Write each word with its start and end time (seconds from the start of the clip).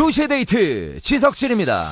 2시 0.00 0.30
데이트 0.30 0.98
지석진입니다. 1.02 1.84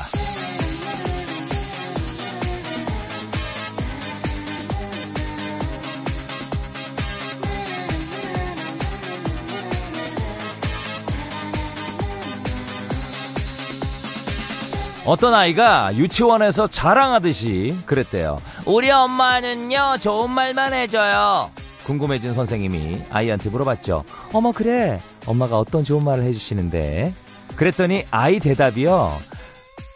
어떤 15.04 15.34
아이가 15.34 15.94
유치원에서 15.94 16.66
자랑하듯이 16.66 17.76
그랬대요. 17.84 18.40
우리 18.64 18.90
엄마는요, 18.90 19.98
좋은 20.00 20.30
말만 20.30 20.72
해줘요. 20.72 21.50
궁금해진 21.84 22.32
선생님이 22.32 23.02
아이한테 23.10 23.50
물어봤죠. 23.50 24.04
어머, 24.32 24.52
그래. 24.52 24.98
엄마가 25.26 25.58
어떤 25.58 25.84
좋은 25.84 26.02
말을 26.02 26.24
해주시는데? 26.24 27.27
그랬더니 27.58 28.04
아이 28.10 28.38
대답이요. 28.38 29.18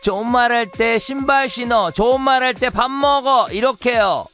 좋은 0.02 0.27
말 0.27 0.51
할 0.52 0.66
때 0.66 0.98
신발 0.98 1.48
신어. 1.48 1.93
좋은 1.93 2.21
말 2.21 2.43
할 2.43 2.55
때 2.55 2.71
밥 2.71 2.91
먹어. 2.91 3.48
이렇게요. 3.51 4.27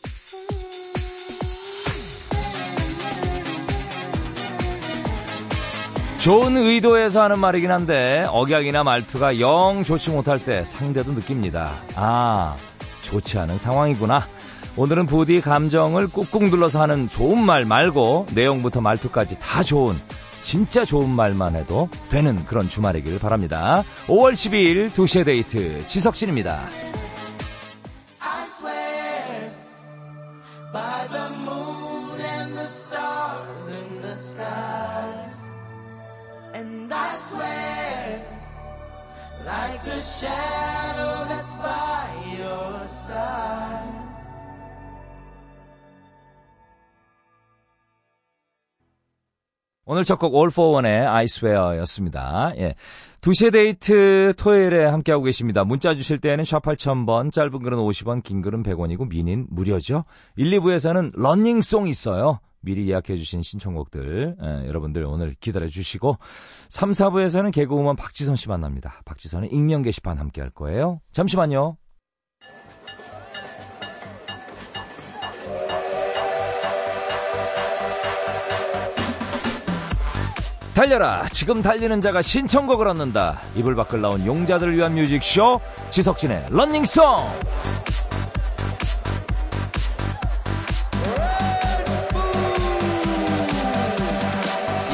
좋은 6.21 6.57
의도에서 6.57 7.23
하는 7.23 7.39
말이긴 7.39 7.71
한데 7.71 8.27
억약이나 8.31 8.83
말투가 8.83 9.39
영 9.41 9.85
좋지 9.85 10.11
못할 10.11 10.45
때 10.45 10.65
상대도 10.65 11.13
느낍니다. 11.13 11.71
아, 11.95 12.57
좋지 13.03 13.39
않은 13.39 13.57
상황이구나. 13.57 14.27
오늘은 14.77 15.07
부디 15.07 15.41
감정을 15.41 16.09
꾹꾹 16.09 16.49
눌러서 16.49 16.81
하는 16.83 17.09
좋은 17.09 17.41
말 17.41 17.65
말고 17.65 18.27
내용부터 18.33 18.81
말투까지 18.81 19.39
다 19.41 19.63
좋은 19.63 19.99
진짜 20.43 20.85
좋은 20.85 21.09
말만 21.11 21.57
해도 21.57 21.89
되는 22.09 22.45
그런 22.45 22.69
주말이길 22.69 23.19
바랍니다. 23.19 23.83
5월 24.07 24.33
12일 24.33 24.91
2시의 24.91 25.25
데이트 25.25 25.87
지석진입니다. 25.87 26.63
오늘 49.99 50.05
첫 50.05 50.21
곡 50.21 50.33
All-4-One의 50.35 51.07
I 51.09 51.25
Swear였습니다. 51.25 52.53
예. 52.59 52.77
2시의 53.21 53.51
데이트 53.51 54.33
토요일에 54.37 54.85
함께하고 54.85 55.25
계십니다. 55.25 55.65
문자 55.65 55.93
주실 55.93 56.19
때는 56.19 56.45
샵 56.45 56.63
8000번, 56.63 57.33
짧은 57.33 57.59
글은 57.59 57.79
50원, 57.79 58.23
긴 58.23 58.41
글은 58.41 58.63
100원이고 58.63 59.09
미니는 59.09 59.49
무료죠. 59.51 60.05
1, 60.37 60.53
2부에서는 60.53 61.15
running 61.17 61.62
song 61.62 61.89
있어요. 61.89 62.39
미리 62.61 62.89
예약해 62.89 63.17
주신 63.17 63.43
신청곡들 63.43 64.37
예, 64.41 64.69
여러분들 64.69 65.05
오늘 65.05 65.33
기다려 65.41 65.67
주시고 65.67 66.19
3, 66.69 66.93
4부에서는 66.93 67.51
개그우먼 67.51 67.97
박지선 67.97 68.37
씨 68.37 68.49
만납니다. 68.49 69.01
박지선의 69.05 69.51
익명 69.51 69.83
게시판 69.83 70.19
함께 70.19 70.41
할 70.41 70.51
거예요. 70.51 71.01
잠시만요. 71.11 71.77
달려라. 80.79 81.27
지금 81.33 81.61
달리는 81.61 82.01
자가 82.01 82.23
신청곡을 82.23 82.87
얻는다. 82.87 83.41
이불 83.57 83.75
밖을 83.75 84.01
나온 84.01 84.25
용자들을 84.25 84.77
위한 84.77 84.95
뮤직쇼 84.95 85.61
지석진의 85.91 86.47
런닝송. 86.51 87.17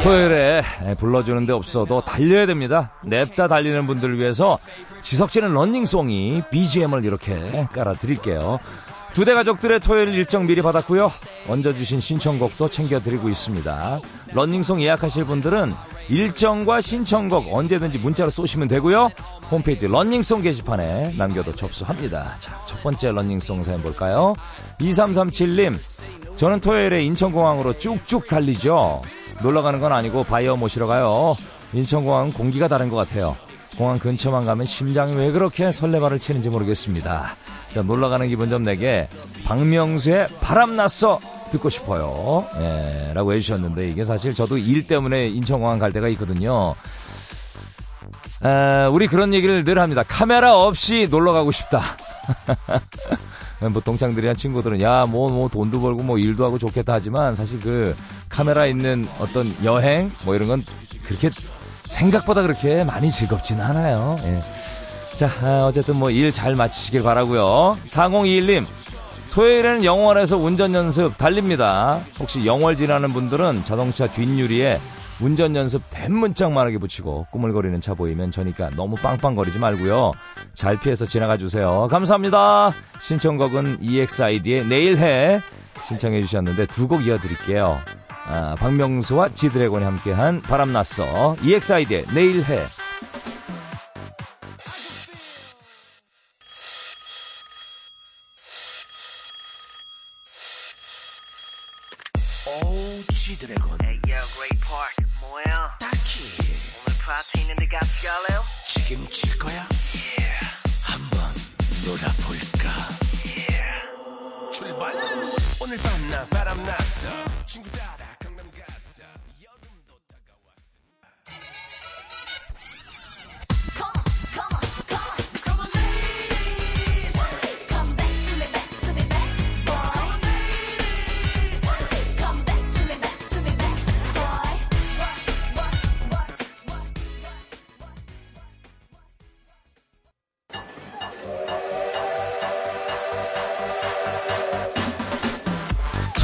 토요일에 0.03 0.63
불러주는 0.97 1.45
데 1.45 1.53
없어도 1.53 2.01
달려야 2.01 2.47
됩니다. 2.47 2.93
냅다 3.05 3.47
달리는 3.47 3.87
분들을 3.87 4.19
위해서 4.19 4.59
지석진의 5.03 5.53
런닝송이 5.53 6.45
BGM을 6.51 7.05
이렇게 7.05 7.69
깔아드릴게요 7.75 8.59
두 9.15 9.25
대 9.25 9.33
가족들의 9.35 9.81
토요일 9.81 10.09
일정 10.15 10.47
미리 10.47 10.61
받았고요 10.63 11.11
얹어주신 11.49 12.01
신청곡도 12.01 12.69
챙겨드리고 12.69 13.29
있습니다 13.29 14.01
런닝송 14.33 14.83
예약하실 14.83 15.25
분들은 15.27 15.73
일정과 16.09 16.81
신청곡 16.81 17.47
언제든지 17.57 17.97
문자로 17.99 18.29
쏘시면 18.29 18.69
되고요. 18.69 19.11
홈페이지 19.51 19.87
런닝송 19.87 20.43
게시판에 20.43 21.15
남겨도 21.17 21.55
접수합니다. 21.55 22.39
자, 22.41 22.61
첫 22.67 22.83
번째 22.83 23.13
런닝송 23.13 23.65
사연 23.65 23.81
볼까요? 23.83 24.35
2337님, 24.81 25.79
저는 26.37 26.61
토요일에 26.61 27.03
인천공항으로 27.05 27.79
쭉쭉 27.79 28.29
달리죠. 28.29 29.01
놀러 29.43 29.63
가는 29.63 29.81
건 29.81 29.93
아니고 29.93 30.25
바이어 30.25 30.57
모시러 30.57 30.87
가요. 30.87 31.35
인천공항은 31.73 32.35
공기가 32.35 32.69
다른 32.69 32.91
것 32.91 32.97
같아요. 32.97 33.35
공항 33.77 33.99
근처만 33.99 34.45
가면 34.45 34.67
심장이 34.67 35.15
왜 35.17 35.31
그렇게 35.31 35.73
설레발을 35.73 36.19
치는지 36.19 36.49
모르겠습니다. 36.49 37.37
자, 37.73 37.83
놀러 37.83 38.09
가는 38.09 38.29
기분 38.29 38.51
좀 38.51 38.63
내게 38.63 39.09
박명수의 39.45 40.29
바람 40.41 40.77
났어 40.77 41.21
듣고 41.51 41.71
싶어요. 41.71 42.47
예, 42.61 43.13
라고 43.15 43.33
해주셨는데, 43.33 43.91
이게 43.91 44.05
사실 44.05 44.35
저도 44.35 44.59
일 44.59 44.87
때문에 44.87 45.29
인천공항 45.29 45.79
갈 45.79 45.93
때가 45.93 46.09
있거든요. 46.09 46.75
에, 48.45 48.87
우리 48.87 49.07
그런 49.07 49.35
얘기를 49.35 49.65
늘 49.65 49.79
합니다. 49.79 50.05
카메라 50.07 50.57
없이 50.57 51.09
놀러 51.11 51.33
가고 51.33 51.51
싶다. 51.51 51.81
뭐 53.73 53.81
동창들이나 53.81 54.35
친구들은 54.35 54.81
야 54.83 55.05
뭐뭐 55.07 55.31
뭐 55.31 55.49
돈도 55.49 55.81
벌고 55.81 56.03
뭐 56.03 56.19
일도 56.19 56.45
하고 56.45 56.59
좋겠다 56.59 56.95
하지만 56.95 57.35
사실 57.35 57.61
그 57.61 57.97
카메라 58.29 58.67
있는 58.67 59.07
어떤 59.21 59.47
여행 59.65 60.11
뭐 60.25 60.35
이런 60.35 60.49
건 60.49 60.65
그렇게 61.07 61.31
생각보다 61.85 62.43
그렇게 62.43 62.85
많이 62.85 63.11
즐겁지는 63.11 63.65
않아요. 63.65 64.17
예. 64.25 64.41
자 65.17 65.31
아, 65.43 65.67
어쨌든 65.67 65.97
뭐 65.97 66.11
일 66.11 66.33
잘 66.33 66.55
마치시길 66.55 67.03
바라고요. 67.03 67.79
4021님 67.87 68.67
토요일에는 69.33 69.85
영월에서 69.85 70.37
운전 70.39 70.75
연습 70.75 71.17
달립니다. 71.19 72.01
혹시 72.21 72.47
영월 72.47 72.77
지나는 72.77 73.13
분들은 73.13 73.65
자동차 73.65 74.07
뒷유리에 74.07 74.81
운전 75.21 75.55
연습 75.55 75.83
대문짝 75.91 76.53
만하게 76.53 76.79
붙이고 76.79 77.27
꾸물거리는 77.31 77.81
차 77.81 77.95
보이면 77.95 78.31
저니까 78.33 78.71
너무 78.77 78.97
빵빵거리지 78.97 79.59
말고요. 79.61 80.13
잘 80.55 80.79
피해서 80.81 81.07
지나가 81.07 81.37
주세요. 81.37 81.87
감사합니다. 81.91 82.73
신청곡은 83.01 83.79
EXID의 83.83 84.67
내일 84.67 84.97
해 84.99 85.41
신청해 85.87 86.21
주셨는데 86.23 86.67
두 86.67 86.89
곡 86.89 87.05
이어드릴게요. 87.07 87.79
아, 88.27 88.55
박명수와 88.59 89.31
지드래곤이 89.31 89.85
함께한 89.85 90.41
바람났어. 90.43 91.37
EXID의 91.43 92.07
내일 92.15 92.43
해 92.45 92.61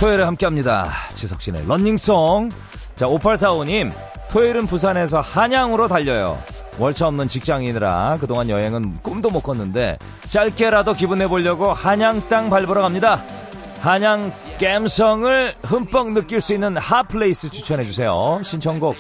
토요일에 0.00 0.22
함께합니다. 0.22 0.88
지석진의 1.14 1.66
running 1.66 2.14
song. 2.14 2.48
자, 2.96 3.06
5845님. 3.06 3.92
토요일은 4.30 4.66
부산에서 4.66 5.20
한양으로 5.20 5.88
달려요. 5.88 6.42
월차 6.78 7.06
없는 7.08 7.28
직장인이라 7.28 8.16
그동안 8.18 8.48
여행은 8.48 9.02
꿈도 9.02 9.28
못 9.28 9.42
꿨는데 9.42 9.98
짧게라도 10.26 10.94
기분 10.94 11.18
내보려고 11.18 11.74
한양 11.74 12.30
땅 12.30 12.48
밟으러 12.48 12.80
갑니다. 12.80 13.20
한양 13.80 14.32
갬성을 14.56 15.56
흠뻑 15.64 16.12
느낄 16.12 16.40
수 16.40 16.54
있는 16.54 16.78
hot 16.78 17.05
place 17.05 17.50
추천해주세요. 17.50 18.40
신청곡, 18.42 18.96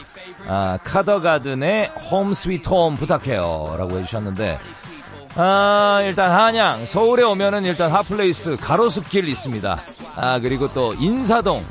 아, 0.46 0.76
카더가든의 0.84 1.92
Home 2.10 2.34
Sweet 2.34 2.68
Home 2.68 2.96
부탁해요. 2.96 3.76
라고 3.78 3.98
해주셨는데, 3.98 4.58
아, 5.36 6.00
일단 6.04 6.32
한양, 6.32 6.86
서울에 6.86 7.22
오면은 7.22 7.64
일단 7.64 7.90
hot 7.90 8.15
place 8.15 8.56
가로수길 8.56 9.28
있습니다. 9.28 9.82
아, 10.16 10.40
그리고 10.40 10.68
또 10.68 10.92
인사동, 10.94 11.62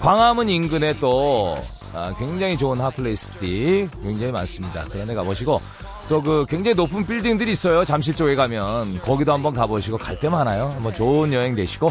광화문 0.00 0.48
인근에 0.48 0.98
또, 0.98 1.56
아, 1.94 2.12
굉장히 2.18 2.58
좋은 2.58 2.80
핫플레이스들이 2.80 3.88
굉장히 4.02 4.32
많습니다. 4.32 4.84
그런 4.90 5.06
데 5.06 5.14
가보시고, 5.14 5.60
또 6.08 6.20
그 6.20 6.44
굉장히 6.48 6.74
높은 6.74 7.06
빌딩들이 7.06 7.50
있어요. 7.52 7.82
잠실 7.84 8.14
쪽에 8.14 8.34
가면. 8.34 9.00
거기도 9.00 9.32
한번 9.32 9.54
가보시고, 9.54 9.96
갈 9.96 10.18
때 10.18 10.28
많아요. 10.28 10.70
한번 10.74 10.92
좋은 10.92 11.32
여행 11.32 11.54
되시고. 11.54 11.90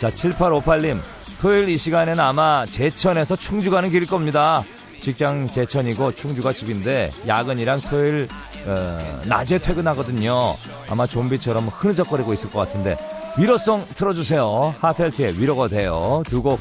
자, 0.00 0.10
7858님. 0.10 0.98
토요일 1.40 1.68
이 1.68 1.76
시간에는 1.76 2.18
아마 2.18 2.64
제천에서 2.66 3.36
충주 3.36 3.70
가는 3.70 3.90
길일 3.90 4.08
겁니다. 4.08 4.64
직장 5.00 5.46
제천이고 5.46 6.12
충주가 6.12 6.52
집인데 6.54 7.10
야근이랑 7.28 7.80
토요일 7.82 8.26
어, 8.66 9.20
낮에 9.26 9.58
퇴근하거든요. 9.58 10.54
아마 10.88 11.06
좀비처럼 11.06 11.68
흐느적거리고 11.68 12.32
있을 12.32 12.50
것 12.50 12.60
같은데 12.60 12.96
위로송 13.36 13.84
틀어주세요. 13.94 14.74
하펠트의 14.80 15.40
위로가 15.40 15.68
돼요. 15.68 16.22
두곡 16.26 16.60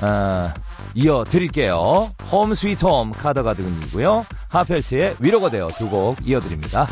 어, 0.00 0.52
이어 0.94 1.24
드릴게요. 1.24 2.10
홈 2.30 2.54
스위트 2.54 2.84
홈 2.84 3.12
카더가든이고요. 3.12 4.26
하펠트의 4.48 5.16
위로가 5.18 5.50
돼요. 5.50 5.68
두 5.76 5.88
곡 5.88 6.16
이어 6.26 6.40
드립니다. 6.40 6.86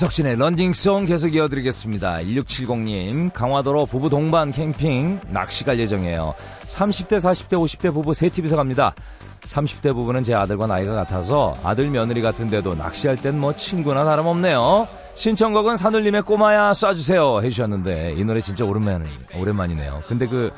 지석진의 0.00 0.36
런닝송 0.36 1.04
계속 1.04 1.34
이어드리겠습니다. 1.34 2.20
1670님, 2.20 3.30
강화도로 3.34 3.84
부부 3.84 4.08
동반 4.08 4.50
캠핑 4.50 5.20
낚시 5.28 5.62
갈 5.62 5.78
예정이에요. 5.78 6.34
30대, 6.68 7.18
40대, 7.18 7.62
50대 7.62 7.92
부부 7.92 8.14
세 8.14 8.30
팀이서 8.30 8.56
갑니다. 8.56 8.94
30대 9.42 9.92
부부는 9.92 10.24
제 10.24 10.32
아들과 10.32 10.66
나이가 10.66 10.94
같아서 10.94 11.52
아들 11.62 11.90
며느리 11.90 12.22
같은데도 12.22 12.76
낚시할 12.76 13.18
땐 13.18 13.38
뭐 13.38 13.54
친구나 13.54 14.02
다름없네요. 14.06 14.88
신청곡은 15.16 15.76
산울림의 15.76 16.22
꼬마야 16.22 16.72
쏴주세요 16.72 17.44
해주셨는데 17.44 18.14
이 18.16 18.24
노래 18.24 18.40
진짜 18.40 18.64
오랜만, 18.64 19.06
오랜만이네요. 19.34 20.04
근데 20.08 20.26
그, 20.26 20.50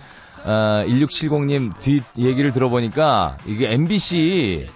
어, 0.44 0.84
1670님 0.86 1.80
뒷 1.80 2.04
얘기를 2.16 2.52
들어보니까 2.52 3.38
이게 3.46 3.72
MBC 3.72 4.70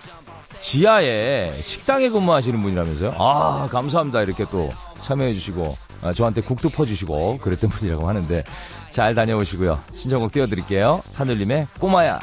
지하에 0.60 1.60
식당에 1.62 2.08
근무하시는 2.08 2.60
분이라면서요? 2.62 3.14
아, 3.18 3.68
감사합니다. 3.70 4.22
이렇게 4.22 4.44
또 4.46 4.70
참여해주시고, 5.00 5.76
아, 6.02 6.12
저한테 6.12 6.40
국도 6.40 6.68
퍼주시고, 6.70 7.38
그랬던 7.38 7.70
분이라고 7.70 8.08
하는데, 8.08 8.44
잘 8.90 9.14
다녀오시고요. 9.14 9.78
신청곡 9.94 10.32
띄워드릴게요. 10.32 11.00
산울림의 11.04 11.68
꼬마야. 11.78 12.20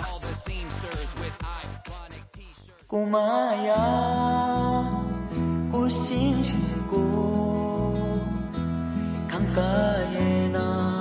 꼬마야 2.88 3.74
꽃신 5.71 6.44
신고 6.44 8.21
강가에 9.27 10.47
나 10.50 10.93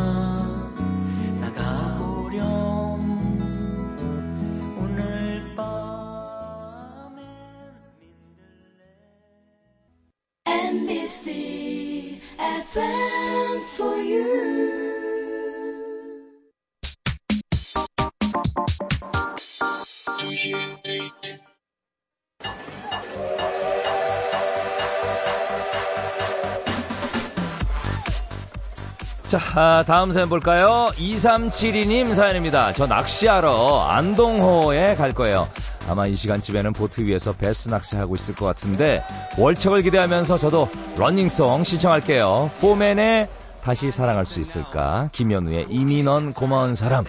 NBC 10.72 12.18
FM 12.38 13.60
for 13.76 13.98
you 13.98 15.02
자, 29.28 29.38
아, 29.54 29.84
다음 29.86 30.12
사연 30.12 30.30
볼까요? 30.30 30.90
2372님 30.94 32.14
사연입니다. 32.14 32.72
저 32.72 32.86
낚시하러 32.86 33.80
안동호에 33.88 34.94
갈 34.94 35.12
거예요. 35.12 35.48
아마 35.88 36.06
이 36.06 36.14
시간쯤에는 36.14 36.72
보트 36.72 37.00
위에서 37.02 37.32
배스 37.32 37.68
낚시하고 37.68 38.14
있을 38.14 38.34
것 38.34 38.46
같은데, 38.46 39.02
월척을 39.38 39.82
기대하면서 39.82 40.38
저도 40.38 40.68
running 40.96 41.40
song 41.40 41.64
신청할게요. 41.64 42.50
포맨의 42.60 43.28
다시 43.62 43.90
사랑할 43.90 44.24
수 44.24 44.40
있을까? 44.40 45.08
김연우의 45.12 45.66
이미 45.68 46.02
넌 46.02 46.32
고마운 46.32 46.74
사람. 46.74 47.04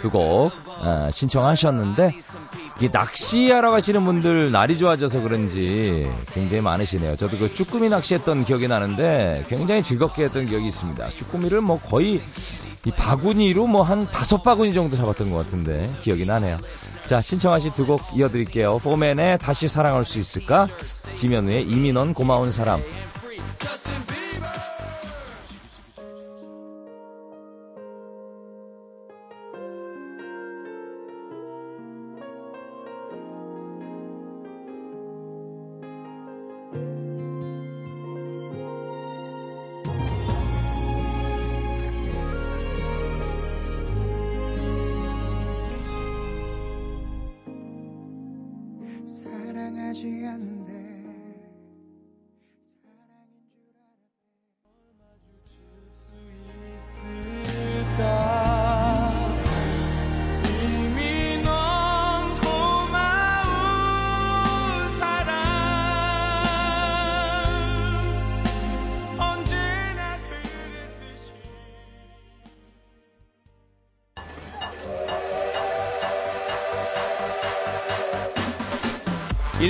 두 0.00 0.10
곡, 0.10 0.52
아, 0.80 1.10
신청하셨는데, 1.10 2.12
이 2.80 2.88
낚시하러 2.90 3.70
가시는 3.70 4.04
분들 4.04 4.50
날이 4.50 4.76
좋아져서 4.76 5.20
그런지 5.20 6.10
굉장히 6.32 6.60
많으시네요. 6.60 7.14
저도 7.16 7.38
그 7.38 7.54
쭈꾸미 7.54 7.88
낚시했던 7.88 8.44
기억이 8.44 8.66
나는데 8.66 9.44
굉장히 9.46 9.80
즐겁게 9.80 10.24
했던 10.24 10.46
기억이 10.46 10.66
있습니다. 10.66 11.08
쭈꾸미를 11.10 11.60
뭐 11.60 11.78
거의 11.78 12.20
이 12.84 12.90
바구니로 12.90 13.68
뭐 13.68 13.82
한 13.82 14.10
다섯 14.10 14.42
바구니 14.42 14.74
정도 14.74 14.96
잡았던 14.96 15.30
것 15.30 15.38
같은데 15.38 15.88
기억이 16.02 16.26
나네요. 16.26 16.58
자 17.06 17.20
신청하신 17.20 17.72
두 17.74 17.84
곡 17.86 18.00
이어드릴게요. 18.14 18.78
포맨의 18.78 19.38
다시 19.38 19.68
사랑할 19.68 20.04
수 20.04 20.18
있을까? 20.18 20.66
김현우의 21.18 21.62
넌 21.92 22.14
고마운 22.14 22.50
사람. 22.50 22.80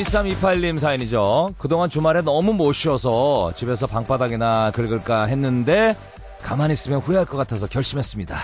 1328님 0.05 0.79
사연이죠. 0.79 1.55
그동안 1.59 1.89
주말에 1.89 2.21
너무 2.21 2.53
못 2.53 2.73
쉬어서 2.73 3.53
집에서 3.55 3.87
방바닥이나 3.87 4.71
긁을까 4.73 5.25
했는데 5.25 5.95
가만히 6.43 6.75
있으면 6.75 7.01
후회할 7.01 7.25
것 7.25 7.37
같아서 7.37 7.67
결심했습니다. 7.67 8.37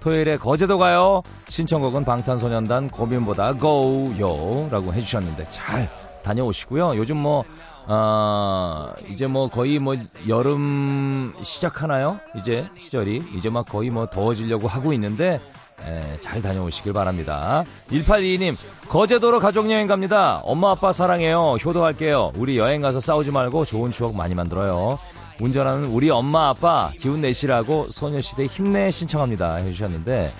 토요일에 0.00 0.36
거제도 0.36 0.76
가요. 0.76 1.22
신청곡은 1.48 2.04
방탄소년단 2.04 2.90
고민보다 2.90 3.54
고요 3.54 4.68
라고 4.70 4.92
해주셨는데 4.92 5.44
잘 5.50 5.88
다녀오시고요. 6.24 6.96
요즘 6.96 7.16
뭐, 7.18 7.44
어, 7.86 8.92
이제 9.08 9.26
뭐 9.26 9.48
거의 9.48 9.78
뭐 9.78 9.94
여름 10.26 11.32
시작하나요? 11.42 12.18
이제 12.36 12.66
시절이. 12.76 13.22
이제 13.36 13.50
막 13.50 13.66
거의 13.66 13.90
뭐 13.90 14.06
더워지려고 14.06 14.66
하고 14.66 14.92
있는데, 14.94 15.40
에, 15.86 16.18
잘 16.20 16.40
다녀오시길 16.40 16.92
바랍니다. 16.92 17.64
1822님, 17.90 18.56
거제도로 18.88 19.38
가족여행 19.38 19.86
갑니다. 19.86 20.40
엄마 20.44 20.70
아빠 20.70 20.92
사랑해요. 20.92 21.56
효도할게요. 21.64 22.32
우리 22.36 22.56
여행 22.58 22.80
가서 22.80 23.00
싸우지 23.00 23.30
말고 23.30 23.64
좋은 23.64 23.90
추억 23.90 24.14
많이 24.14 24.34
만들어요. 24.34 24.98
운전하는 25.40 25.86
우리 25.86 26.10
엄마 26.10 26.48
아빠 26.48 26.90
기운 27.00 27.20
내시라고 27.20 27.88
소녀시대 27.88 28.44
힘내 28.46 28.90
신청합니다. 28.90 29.56
해주셨는데, 29.56 30.32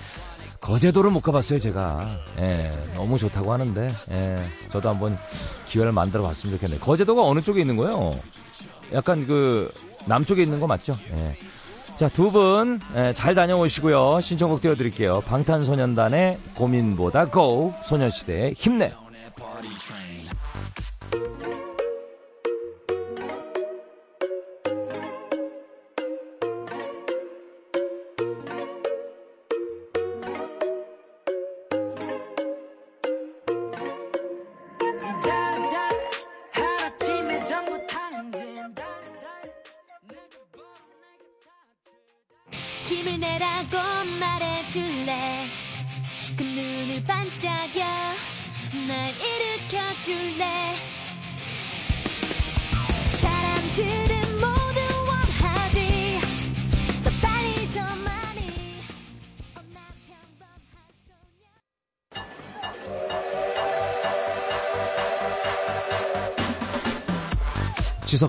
거제도를 0.61 1.11
못 1.11 1.21
가봤어요, 1.21 1.59
제가. 1.59 2.07
예, 2.39 2.71
너무 2.95 3.17
좋다고 3.17 3.53
하는데, 3.53 3.87
예, 4.11 4.43
저도 4.69 4.89
한번 4.89 5.15
기회를 5.67 5.91
만들어 5.91 6.23
봤으면 6.23 6.55
좋겠네요. 6.55 6.79
거제도가 6.79 7.23
어느 7.23 7.39
쪽에 7.41 7.61
있는 7.61 7.75
거예요? 7.75 8.17
약간 8.93 9.27
그, 9.27 9.71
남쪽에 10.05 10.41
있는 10.43 10.59
거 10.59 10.65
맞죠? 10.65 10.95
예. 11.11 11.35
자, 11.97 12.09
두 12.09 12.29
분, 12.29 12.81
예, 12.97 13.13
잘 13.13 13.35
다녀오시고요. 13.35 14.19
신청곡 14.19 14.59
띄워드릴게요. 14.59 15.21
방탄소년단의 15.21 16.37
고민보다 16.55 17.25
고, 17.27 17.73
소녀시대의 17.85 18.53
힘내요. 18.53 19.04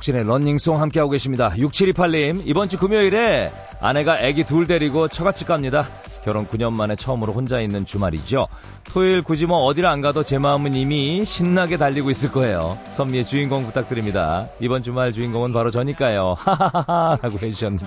지석진의 0.07 0.25
런닝송 0.25 0.81
함께하고 0.81 1.11
계십니다. 1.11 1.51
6728님, 1.57 2.43
이번 2.45 2.69
주 2.69 2.79
금요일에 2.79 3.49
아내가 3.81 4.15
아기 4.15 4.45
둘 4.45 4.67
데리고 4.67 5.09
처갓집 5.09 5.49
갑니다. 5.49 5.89
결혼 6.25 6.47
9년 6.47 6.73
만에 6.73 6.97
처음으로 6.97 7.33
혼자 7.33 7.61
있는 7.61 7.85
주말이죠. 7.85 8.47
토요일 8.85 9.23
굳이 9.23 9.47
뭐 9.47 9.59
어디를 9.65 9.89
안 9.89 10.01
가도 10.01 10.23
제 10.23 10.39
마음은 10.39 10.75
이미 10.75 11.25
신나게 11.25 11.77
달리고 11.77 12.11
있을 12.11 12.31
거예요. 12.31 12.79
선미의 12.87 13.25
주인공 13.25 13.65
부탁드립니다. 13.65 14.49
이번 14.61 14.83
주말 14.83 15.13
주인공은 15.13 15.53
바로 15.53 15.71
저니까요. 15.71 16.35
하하하하 16.39 17.19
라고 17.23 17.39
해주셨는데 17.39 17.87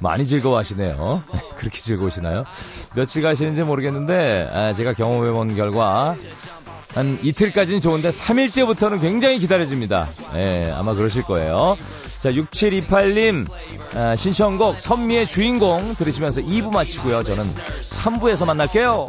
많이 0.00 0.26
즐거워하시네요. 0.26 1.22
그렇게 1.56 1.80
즐거우시나요? 1.80 2.44
며칠 2.96 3.22
가시는지 3.22 3.62
모르겠는데 3.62 4.50
아, 4.52 4.72
제가 4.72 4.92
경험해본 4.94 5.56
결과 5.56 6.16
한 6.94 7.18
이틀까지는 7.22 7.80
좋은데 7.80 8.10
3일째부터는 8.10 9.00
굉장히 9.00 9.38
기다려집니다. 9.38 10.08
예, 10.34 10.72
아마 10.74 10.94
그러실 10.94 11.22
거예요. 11.22 11.76
자, 12.22 12.30
6728님 12.30 13.46
아, 13.94 14.16
신청곡 14.16 14.80
선미의 14.80 15.26
주인공 15.26 15.92
들으시면서 15.94 16.40
2부 16.42 16.72
마치고요. 16.72 17.22
저는 17.24 17.44
3부에서 17.44 18.46
만날게요. 18.46 19.08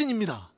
지석진입니다 0.00 0.50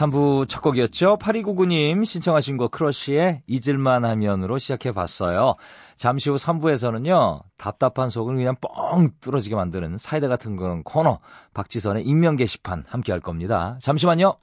삼부첫 0.00 0.62
곡이었죠. 0.62 1.18
8299님 1.18 2.06
신청하신 2.06 2.56
곡 2.56 2.70
크러쉬의 2.70 3.42
잊을만 3.46 4.06
하면으로 4.06 4.56
시작해 4.56 4.92
봤어요. 4.92 5.56
잠시 5.96 6.30
후 6.30 6.36
3부에서는요. 6.36 7.42
답답한 7.58 8.08
속을 8.08 8.36
그냥 8.36 8.56
뻥 8.62 9.10
뚫어지게 9.20 9.56
만드는 9.56 9.98
사이다 9.98 10.28
같은 10.28 10.56
그런 10.56 10.82
코너 10.84 11.18
박지선의 11.52 12.04
익명 12.04 12.36
게시판 12.36 12.84
함께 12.88 13.12
할 13.12 13.20
겁니다. 13.20 13.78
잠시만요. 13.82 14.36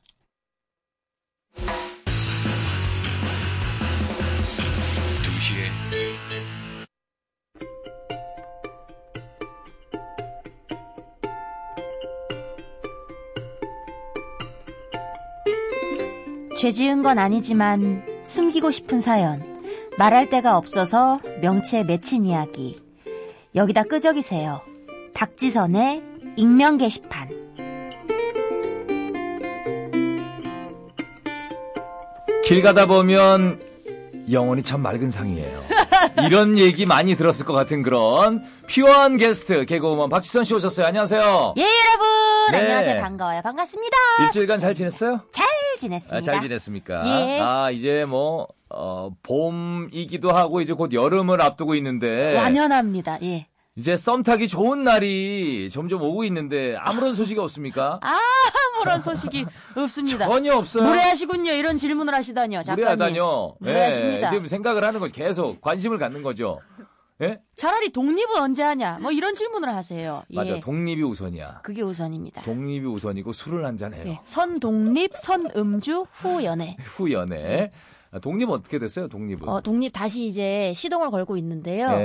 죄 16.58 16.72
지은 16.72 17.04
건 17.04 17.20
아니지만 17.20 18.04
숨기고 18.24 18.72
싶은 18.72 19.00
사연, 19.00 19.44
말할 20.00 20.28
데가 20.30 20.58
없어서 20.58 21.20
명치에 21.40 21.84
맺힌 21.84 22.26
이야기. 22.26 22.82
여기다 23.54 23.84
끄적이세요. 23.84 24.62
박지선의 25.14 26.02
익명 26.36 26.80
게시판. 26.80 27.30
길 32.44 32.62
가다 32.64 32.88
보면 32.88 33.62
영혼이 34.32 34.64
참 34.64 34.82
맑은 34.82 35.12
상이에요. 35.12 35.64
이런 36.26 36.58
얘기 36.60 36.88
많이 36.88 37.16
들었을 37.16 37.46
것 37.46 37.54
같은 37.54 37.84
그런 37.84 38.44
피어한 38.66 39.18
게스트 39.18 39.66
개그우먼 39.66 40.10
박지선 40.10 40.44
씨 40.44 40.56
오셨어요. 40.56 40.88
안녕하세요. 40.88 41.54
예, 41.58 41.62
여러분! 41.62 42.52
네. 42.52 42.58
안녕하세요. 42.60 43.02
반가워요. 43.02 43.42
반갑습니다. 43.44 43.96
일주일간 44.22 44.60
잘 44.60 44.74
지냈어요? 44.74 45.22
잘 45.32 45.46
아, 45.46 45.47
지냈습니다. 45.78 46.22
잘 46.22 46.42
지냈습니까? 46.42 47.02
예. 47.06 47.40
아, 47.40 47.72
이제 47.72 48.06
뭐, 48.06 48.48
어, 48.70 49.12
봄이기도 49.24 50.32
하고 50.32 50.60
이제 50.62 50.74
곧 50.74 50.92
여름을 50.94 51.42
앞두고 51.42 51.76
있는데. 51.76 52.36
완연합니다. 52.36 53.20
예. 53.24 53.48
이제 53.78 53.96
썸 53.96 54.24
타기 54.24 54.48
좋은 54.48 54.84
날이 54.84 55.70
점점 55.72 56.02
오고 56.02 56.24
있는데 56.26 56.76
아무런 56.80 57.14
소식이 57.14 57.40
없습니까? 57.40 58.00
아, 58.02 58.20
아무런 58.76 59.02
소식이 59.02 59.46
없습니다. 59.78 60.26
전혀 60.26 60.56
없어요. 60.56 60.84
무례하시군요. 60.84 61.52
이런 61.52 61.78
질문을 61.78 62.12
하시다니요. 62.16 62.64
작가님. 62.64 62.84
무례하다뇨. 62.84 63.56
무례하십니다. 63.60 64.28
예, 64.28 64.32
지금 64.32 64.48
생각을 64.48 64.84
하는 64.84 65.00
거죠. 65.00 65.14
계속 65.14 65.62
관심을 65.62 66.00
갖는 66.00 66.24
거죠. 66.24 66.60
예? 67.22 67.40
차라리 67.56 67.90
독립은 67.92 68.40
언제 68.40 68.62
하냐? 68.62 69.00
뭐 69.02 69.12
이런 69.12 69.34
질문을 69.34 69.74
하세요. 69.74 70.24
예. 70.30 70.36
맞아. 70.36 70.60
독립이 70.60 71.02
우선이야. 71.02 71.62
그게 71.64 71.82
우선입니다. 71.82 72.44
독립이 72.44 72.86
우선이고 72.86 73.32
술을 73.32 73.66
한잔 73.66 73.94
해요. 73.94 74.04
예. 74.06 74.20
선 74.26 74.60
독립, 74.60 75.18
선 75.18 75.50
음주, 75.56 76.06
후 76.12 76.44
연애. 76.44 76.76
후 76.84 77.12
연애. 77.12 77.72
아, 78.12 78.20
독립은 78.20 78.54
어떻게 78.54 78.78
됐어요? 78.78 79.08
독립은. 79.08 79.50
어, 79.50 79.62
독립 79.62 79.92
다시 79.92 80.28
이제 80.28 80.72
시동을 80.76 81.10
걸고 81.10 81.38
있는데요. 81.38 81.90
네. 81.90 81.98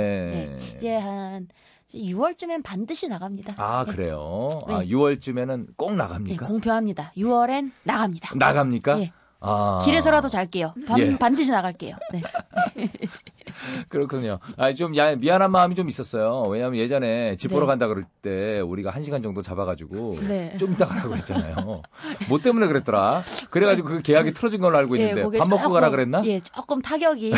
예. 0.53 0.57
이제 0.57 0.95
한 0.97 1.47
6월쯤엔 1.93 2.63
반드시 2.63 3.07
나갑니다. 3.07 3.53
아, 3.57 3.85
예. 3.87 3.91
그래요? 3.91 4.49
아, 4.67 4.79
네. 4.79 4.87
6월쯤에는 4.87 5.77
꼭 5.77 5.91
예, 5.91 5.95
나갑니까? 5.95 6.47
공표합니다. 6.47 7.13
6월엔 7.15 7.71
나갑니다. 7.83 8.31
나갑니까? 8.35 8.99
예. 8.99 9.11
아. 9.45 9.81
길에서라도 9.83 10.29
잘게요. 10.29 10.73
반, 10.87 10.99
예. 10.99 11.17
반드시 11.17 11.51
나갈게요. 11.51 11.97
네. 12.13 12.21
그렇군요. 13.89 14.39
아, 14.57 14.73
좀 14.73 14.95
야, 14.95 15.15
미안한 15.15 15.51
마음이 15.51 15.75
좀 15.75 15.89
있었어요. 15.89 16.43
왜냐하면 16.49 16.79
예전에 16.79 17.35
집 17.35 17.49
보러 17.49 17.61
네. 17.61 17.67
간다 17.67 17.87
그럴 17.87 18.03
때 18.21 18.59
우리가 18.61 18.91
한 18.91 19.03
시간 19.03 19.21
정도 19.21 19.41
잡아가지고 19.41 20.15
네. 20.27 20.55
좀 20.57 20.73
이따 20.73 20.85
가라고 20.85 21.15
했잖아요. 21.17 21.81
뭐 22.29 22.39
때문에 22.39 22.67
그랬더라? 22.67 23.23
그래가지고 23.49 23.87
그 23.89 24.01
계약이 24.01 24.33
틀어진 24.33 24.61
걸로 24.61 24.77
알고 24.77 24.95
있는데 24.95 25.23
그게 25.23 25.37
밥 25.39 25.49
먹고 25.49 25.63
조금, 25.63 25.73
가라 25.73 25.89
그랬나? 25.89 26.21
예, 26.25 26.39
조금 26.39 26.81
타격이 26.81 27.33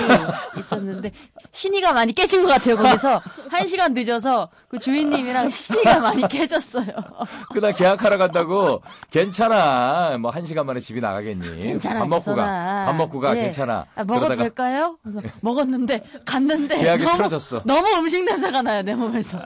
있었는데 0.59 1.11
신의가 1.51 1.93
많이 1.93 2.13
깨진 2.13 2.43
것 2.43 2.49
같아요. 2.49 2.75
거기서 2.75 3.21
한 3.49 3.67
시간 3.67 3.93
늦어서 3.93 4.49
그 4.67 4.77
주인님이랑 4.79 5.49
신의가 5.49 5.99
많이 6.01 6.27
깨졌어요. 6.27 6.85
그날 7.53 7.73
계약하러 7.73 8.17
간다고 8.17 8.81
괜찮아. 9.11 10.17
뭐 10.19 10.35
한 10.35 10.45
시간 10.45 10.65
만에 10.65 10.79
집이 10.81 10.99
나가겠니? 10.99 11.63
괜찮아. 11.63 12.01
밥 12.01 12.09
먹고 12.09 12.35
가. 12.35 12.85
밥 12.85 12.95
먹고 12.95 13.19
가. 13.21 13.37
예. 13.37 13.41
괜찮아. 13.43 13.85
아, 13.95 14.03
먹어도 14.03 14.25
그러다가 14.25 14.43
될까요? 14.43 14.97
그래서 15.01 15.21
먹었는데 15.41 16.03
갔는데 16.25 16.77
계약이 16.77 17.03
너무, 17.03 17.17
틀어졌어. 17.17 17.63
너무 17.65 17.87
음식 17.97 18.23
냄새가 18.23 18.61
나요 18.61 18.81
내 18.81 18.95
몸에서. 18.95 19.39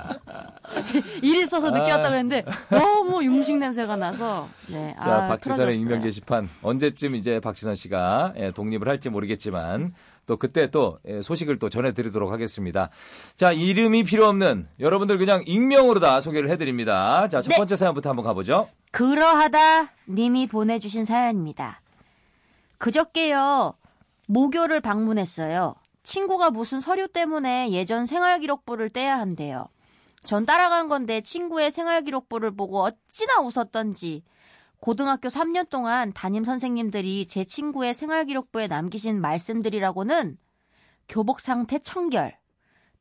제 0.86 1.02
일이 1.22 1.42
있어서 1.42 1.72
늦게 1.72 1.92
아. 1.92 1.98
왔다 1.98 2.10
그랬는데 2.10 2.46
너무 2.70 3.22
음식 3.22 3.58
냄새가 3.58 3.96
나서 3.96 4.48
네. 4.68 4.96
자, 5.02 5.26
아, 5.26 5.28
박지선의 5.30 5.66
틀어졌어요. 5.66 5.82
익명 5.82 6.04
게시판 6.04 6.50
언제쯤 6.62 7.16
이제 7.16 7.40
박지선 7.40 7.76
씨가 7.76 8.34
예, 8.38 8.52
독립을 8.52 8.88
할지 8.88 9.10
모르겠지만 9.10 9.94
또 10.28 10.38
그때 10.38 10.70
또 10.70 11.00
예, 11.08 11.24
소식을 11.24 11.58
또 11.58 11.70
전해드리도록 11.70 12.32
하겠습니다. 12.32 12.90
자, 13.36 13.52
이름이 13.52 14.04
필요 14.04 14.28
없는 14.28 14.68
여러분들 14.80 15.18
그냥 15.18 15.44
익명으로 15.48 16.00
다 16.00 16.22
소개를 16.22 16.52
해드립니다. 16.52 17.28
자, 17.30 17.42
첫 17.42 17.50
네. 17.50 17.58
번째 17.58 17.76
사연부터 17.76 18.10
한번 18.10 18.24
가보죠. 18.26 18.70
그러하다 18.92 19.90
님이 20.08 20.46
보내주신 20.46 21.06
사연입니다. 21.06 21.82
그저께요, 22.78 23.74
모교를 24.28 24.82
방문했어요. 24.82 25.74
친구가 26.10 26.50
무슨 26.50 26.82
서류 26.82 27.08
때문에 27.08 27.70
예전 27.70 28.08
생활기록부를 28.08 28.90
떼야 28.90 29.20
한대요. 29.20 29.68
전 30.24 30.44
따라간 30.44 30.88
건데 30.88 31.22
친구의 31.22 31.70
생활기록부를 31.70 32.56
보고 32.56 32.82
어찌나 32.82 33.42
웃었던지 33.42 34.24
고등학교 34.80 35.30
3년 35.30 35.70
동안 35.70 36.12
담임 36.12 36.44
선생님들이 36.44 37.28
제 37.28 37.46
친구의 37.46 37.94
생활기록부에 37.94 38.66
남기신 38.66 39.22
말씀들이라고는 39.22 40.40
교복 41.08 41.42
상태 41.42 41.78
청결, 41.78 42.36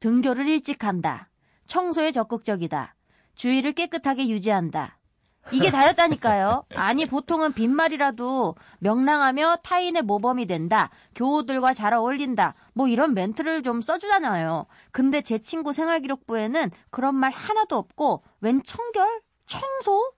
등교를 0.01 0.47
일찍 0.47 0.85
한다, 0.85 1.31
청소에 1.65 2.11
적극적이다, 2.11 2.95
주의를 3.35 3.73
깨끗하게 3.73 4.29
유지한다, 4.29 4.98
이게 5.53 5.71
다였다니까요. 5.71 6.65
아니 6.75 7.07
보통은 7.07 7.53
빈말이라도 7.53 8.55
명랑하며 8.81 9.57
타인의 9.63 10.03
모범이 10.03 10.47
된다. 10.47 10.91
교우들과 11.15 11.73
잘 11.75 11.95
어울린다. 11.95 12.55
뭐 12.75 12.89
이런 12.89 13.15
멘트를 13.15 13.63
좀 13.63 13.81
써주잖아요. 13.81 14.67
근데 14.91 15.21
제 15.23 15.39
친구 15.39 15.73
생활기록부에는 15.73 16.71
그런 16.91 17.15
말 17.15 17.33
하나도 17.33 17.77
없고 17.77 18.23
웬 18.41 18.63
청결? 18.63 19.23
청소? 19.47 20.13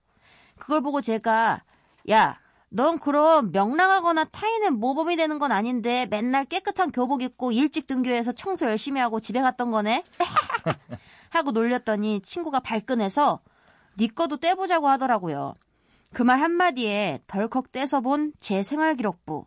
그걸 0.57 0.81
보고 0.81 1.01
제가 1.01 1.63
야, 2.09 2.39
넌 2.69 2.99
그럼 2.99 3.51
명랑하거나 3.51 4.25
타인의 4.25 4.71
모범이 4.71 5.15
되는 5.15 5.39
건 5.39 5.51
아닌데 5.51 6.07
맨날 6.09 6.45
깨끗한 6.45 6.91
교복 6.91 7.21
입고 7.21 7.51
일찍 7.51 7.87
등교해서 7.87 8.31
청소 8.31 8.65
열심히 8.65 9.01
하고 9.01 9.19
집에 9.19 9.41
갔던 9.41 9.71
거네? 9.71 10.03
하고 11.29 11.51
놀렸더니 11.51 12.21
친구가 12.21 12.59
발끈해서 12.59 13.39
네 13.97 14.07
거도 14.07 14.37
떼보자고 14.37 14.87
하더라고요. 14.87 15.55
그 16.13 16.23
말 16.23 16.39
한마디에 16.41 17.19
덜컥 17.27 17.71
떼서 17.71 18.01
본 18.01 18.33
제 18.39 18.63
생활기록부. 18.63 19.45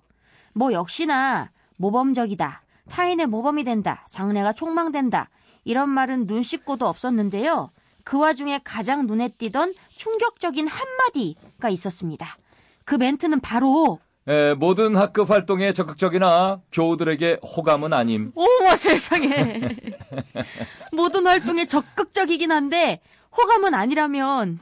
뭐 0.54 0.72
역시나 0.72 1.50
모범적이다. 1.78 2.62
타인의 2.88 3.26
모범이 3.26 3.64
된다. 3.64 4.07
장래가 4.09 4.52
촉망된다. 4.52 5.30
이런 5.64 5.88
말은 5.88 6.26
눈 6.26 6.42
씻고도 6.42 6.87
없었는데요. 6.87 7.70
그 8.04 8.18
와중에 8.18 8.61
가장 8.64 9.07
눈에 9.07 9.28
띄던 9.28 9.74
충격적인 9.96 10.68
한마디가 10.68 11.70
있었습니다. 11.70 12.37
그 12.85 12.94
멘트는 12.96 13.40
바로 13.40 13.98
예, 14.28 14.54
모든 14.59 14.96
학급 14.96 15.30
활동에 15.30 15.72
적극적이나 15.74 16.61
교우들에게 16.72 17.40
호감은 17.42 17.92
아님. 17.92 18.33
어머 18.35 18.74
세상에 18.76 19.28
모든 20.92 21.26
활동에 21.26 21.66
적극적이긴 21.66 22.50
한데 22.52 23.00
호감은 23.36 23.74
아니라면 23.74 24.60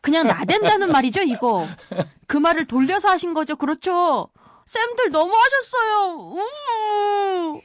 그냥 0.00 0.26
나댄다는 0.26 0.90
말이죠 0.92 1.22
이거. 1.22 1.66
그 2.26 2.36
말을 2.36 2.66
돌려서 2.66 3.08
하신 3.10 3.34
거죠. 3.34 3.56
그렇죠 3.56 4.28
쌤들 4.70 5.10
너무 5.10 5.32
하셨어요 5.34 6.36
우 6.36 7.60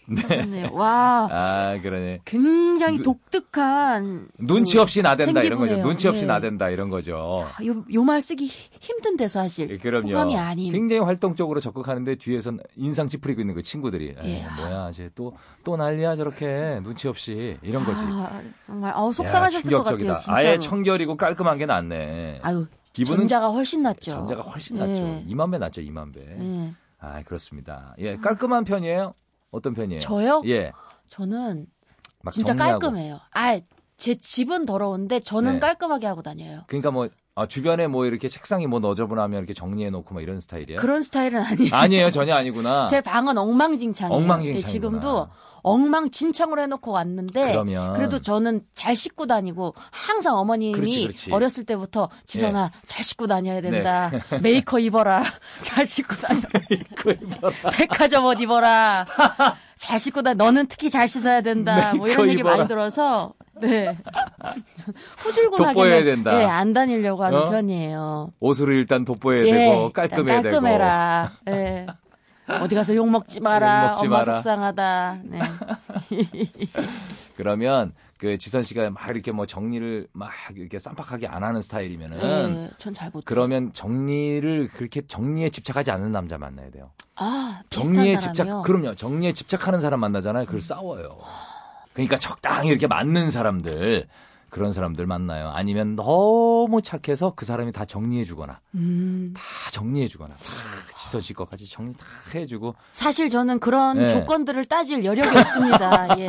네. 0.50 0.68
와 0.72 1.28
아, 1.32 1.78
그러네. 1.80 2.22
굉장히 2.26 2.98
누- 2.98 3.04
독특한 3.04 4.28
눈치 4.40 4.80
없이 4.80 5.04
나댄다 5.04 5.42
이런 5.44 5.60
거죠. 5.60 5.76
눈치 5.84 6.08
없이 6.08 6.22
네. 6.22 6.28
나댄다 6.28 6.70
이런 6.70 6.90
거죠. 6.90 7.46
요말 7.94 8.22
쓰기 8.22 8.48
힘든데 8.48 9.28
사실 9.28 9.70
예, 9.70 9.78
그럼요. 9.78 10.10
호감이 10.10 10.36
아님 10.38 10.72
굉장히 10.72 11.02
활동적으로 11.04 11.60
적극하는데 11.60 12.16
뒤에선 12.16 12.60
인상 12.76 13.08
찌푸리고 13.08 13.42
있는 13.42 13.54
그 13.54 13.62
친구들이. 13.62 14.16
에이, 14.24 14.42
예. 14.44 14.48
뭐야, 14.58 14.90
이제 14.90 15.10
또, 15.14 15.34
또 15.64 15.78
난리야, 15.78 16.16
저렇게. 16.16 16.80
눈치 16.84 17.08
없이. 17.08 17.58
이런 17.62 17.84
거지. 17.86 18.00
아, 18.04 18.42
정말 18.66 18.94
어, 18.96 19.12
속상하셨을 19.12 19.72
야, 19.74 19.78
것 19.78 19.84
같아요 19.84 19.98
충격적이다. 20.00 20.14
진짜로 20.18 20.38
아예 20.50 20.58
청결이고 20.58 21.18
깔끔한 21.18 21.58
게 21.60 21.66
낫네. 21.68 22.40
아유 22.42 22.66
기분은 22.94 23.20
전자가 23.22 23.50
훨씬 23.50 23.84
낫죠 23.84 24.12
전자가 24.12 24.42
훨씬 24.44 24.78
낫죠. 24.78 24.92
예. 24.92 25.26
2만 25.30 25.52
배 25.52 25.58
낫죠, 25.60 25.82
2만 25.82 26.14
배. 26.16 26.22
예. 26.22 26.74
아, 27.06 27.22
그렇습니다. 27.22 27.94
예, 28.00 28.18
깔끔한 28.18 28.66
편이에요? 28.66 29.14
어떤 29.52 29.76
편이에요? 29.76 30.00
저요? 30.00 30.42
예. 30.48 30.72
저는 31.06 31.68
막 32.24 32.32
진짜 32.32 32.54
정리하고. 32.54 32.80
깔끔해요. 32.80 33.20
아, 33.32 33.60
제 33.98 34.16
집은 34.16 34.66
더러운데 34.66 35.20
저는 35.20 35.54
네. 35.54 35.60
깔끔하게 35.60 36.08
하고 36.08 36.22
다녀요. 36.22 36.64
그러니까 36.68 36.92
뭐, 36.92 37.08
아, 37.36 37.48
주변에 37.48 37.88
뭐 37.88 38.06
이렇게 38.06 38.28
책상이 38.28 38.68
뭐 38.68 38.80
너저분하면 38.80 39.38
이렇게 39.40 39.54
정리해 39.54 39.90
놓고 39.90 40.14
뭐 40.14 40.22
이런 40.22 40.40
스타일이에요? 40.42 40.80
그런 40.80 41.02
스타일은 41.02 41.42
아니에요. 41.42 41.70
아니에요, 41.74 42.12
전혀 42.12 42.36
아니구나. 42.36 42.88
제 42.92 43.02
방은 43.02 43.38
엉망진창이에요. 43.38 44.22
엉망진창이구나. 44.22 44.68
예, 44.68 44.72
지금도 44.72 45.28
엉망진창으로 45.64 46.62
해놓고 46.62 46.92
왔는데 46.92 47.52
그러면. 47.54 47.94
그래도 47.94 48.22
저는 48.22 48.62
잘 48.76 48.96
씻고 48.96 49.26
다니고 49.26 49.74
항상 49.92 50.38
어머님이 50.38 50.74
그렇지, 50.74 51.02
그렇지. 51.02 51.32
어렸을 51.34 51.64
때부터 51.66 52.10
지선아 52.26 52.72
잘 52.86 53.04
씻고 53.04 53.26
다녀야 53.26 53.62
된다. 53.62 54.12
네. 54.12 54.40
메이커 54.44 54.78
입어라. 54.78 55.24
잘 55.62 55.88
씻고 55.88 56.16
다녀. 56.18 56.42
그 56.96 57.12
입어라. 57.12 57.52
백화점 57.72 58.26
옷 58.26 58.40
입어라. 58.40 59.08
잘 59.76 60.00
씻고 60.00 60.22
다 60.22 60.36
너는 60.36 60.68
특히 60.68 60.92
잘 60.92 61.08
씻어야 61.08 61.42
된다. 61.42 61.96
뭐 61.96 62.08
이런 62.08 62.18
메이커 62.18 62.30
얘기 62.30 62.40
입어라. 62.42 62.58
많이 62.58 62.68
들어서 62.68 63.34
네. 63.62 63.98
돋보여야 65.24 65.98
후질근하게 65.98 66.04
된다. 66.04 66.40
예, 66.40 66.46
안 66.46 66.74
다니려고 66.74 67.24
하는 67.24 67.38
어? 67.40 67.50
편이에요. 67.50 68.34
옷으로 68.40 68.74
일단 68.74 69.06
돋보여야 69.06 69.46
예, 69.46 69.52
되고, 69.52 69.92
깔끔해야 69.94 70.42
되고. 70.42 70.54
깔끔해라. 70.56 71.32
예. 71.50 71.86
어디 72.48 72.76
가서 72.76 72.96
욕 72.96 73.10
먹지 73.10 73.40
마라. 73.40 73.84
욕 73.84 73.90
먹지 73.92 74.06
엄마 74.06 74.18
마라. 74.20 74.38
속상하다. 74.38 75.20
네. 75.24 75.40
그러면 77.36 77.94
그 78.18 78.38
지선 78.38 78.62
씨가 78.64 78.90
막 78.92 79.10
이렇게 79.10 79.32
뭐 79.32 79.46
정리를 79.46 80.08
막 80.14 80.32
이렇게 80.56 80.80
쌈박하게 80.80 81.28
안 81.28 81.44
하는 81.44 81.62
스타일이면은 81.62 82.18
예, 82.22 82.70
전잘 82.78 83.08
못해요. 83.08 83.24
그러면 83.26 83.74
정리를 83.74 84.70
그렇게 84.70 85.02
정리에 85.08 85.50
집착하지 85.50 85.92
않는 85.92 86.12
남자 86.12 86.38
만나야 86.38 86.70
돼요. 86.70 86.92
아, 87.16 87.62
정리에 87.70 88.16
사람이요? 88.16 88.20
집착, 88.20 88.64
그럼요. 88.64 88.96
정리에 88.96 89.34
집착하는 89.34 89.80
사람 89.80 90.00
만나잖아요. 90.02 90.46
그걸 90.46 90.62
싸워요. 90.62 91.18
그러니까 91.96 92.20
적당히 92.20 92.68
이렇게 92.70 92.88
맞는 92.88 93.32
사람들, 93.32 94.08
그런 94.50 94.72
사람들 94.72 95.06
만나요. 95.06 95.50
아니면 95.50 95.96
너무 95.96 96.82
착해서 96.82 97.34
그 97.36 97.46
사람이 97.46 97.72
다 97.72 97.86
정리해주거나, 97.86 98.60
음, 98.76 99.34
다 99.36 99.42
정리해주거나, 99.72 100.36
다 100.36 100.42
지선 100.98 101.22
씨 101.22 101.34
것까지 101.34 101.70
정리 101.70 101.94
다 101.94 102.06
해주고, 102.36 102.76
사실 102.92 103.30
저는 103.30 103.60
그런 103.60 103.98
네. 103.98 104.10
조건들을 104.10 104.66
따질 104.66 105.06
여력이 105.06 105.38
없습니다. 105.38 106.08
예. 106.20 106.28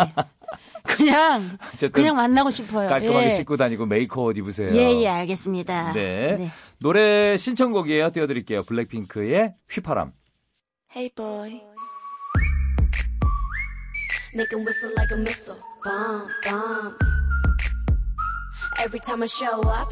그냥, 0.85 1.59
그냥 1.93 2.15
만나고 2.15 2.51
싶어요. 2.51 2.89
깔끔하게 2.89 3.27
예. 3.27 3.31
씻고 3.31 3.57
다니고 3.57 3.87
메이커 3.87 4.23
옷 4.23 4.39
입으세요. 4.39 4.71
예, 4.71 5.01
예, 5.03 5.09
알겠습니다. 5.09 5.93
네. 5.95 6.49
노래 6.79 7.37
신청곡이에요. 7.37 8.13
띄워드릴게요. 8.13 8.63
블랙핑크의 8.65 9.55
휘파람. 9.69 10.13
Hey 10.95 11.11
boy. 11.11 11.76
Make 14.37 14.53
him 14.53 14.67
whistle 14.67 14.91
like 14.95 15.11
a 15.13 15.17
missile. 15.17 15.57
Bomb, 15.83 16.29
bomb. 16.45 16.99
Every 18.79 19.01
time 19.01 19.23
I 19.23 19.27
show 19.27 19.63
up, 19.63 19.91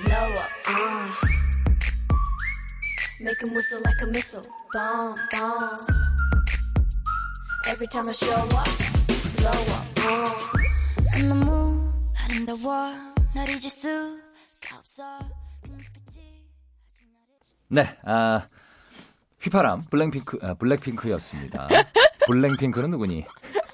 blow 0.00 0.16
up. 0.16 0.50
Uh. 0.66 1.12
Make 3.20 3.42
him 3.42 3.50
whistle 3.52 3.82
like 3.84 4.00
a 4.00 4.06
missile. 4.06 4.40
Bomb, 4.72 5.14
bomb. 5.30 5.78
Every 7.68 7.86
time 7.88 8.08
I 8.08 8.12
show 8.14 8.32
up, 8.32 8.68
blow 9.36 9.60
up. 9.76 9.84
Uh. 10.00 11.28
너무 11.28 11.92
아름다워. 12.16 12.94
날 13.34 13.46
잊을 13.50 13.68
수가 13.68 14.78
없어. 14.78 15.18
그 15.62 15.68
네, 17.68 17.94
아, 18.04 18.48
휘파람, 19.42 19.84
블랙핑크, 19.90 20.38
아, 20.40 20.54
블랙핑크였습니다. 20.54 21.68
블랙핑크는 22.26 22.90
누구니? 22.92 23.26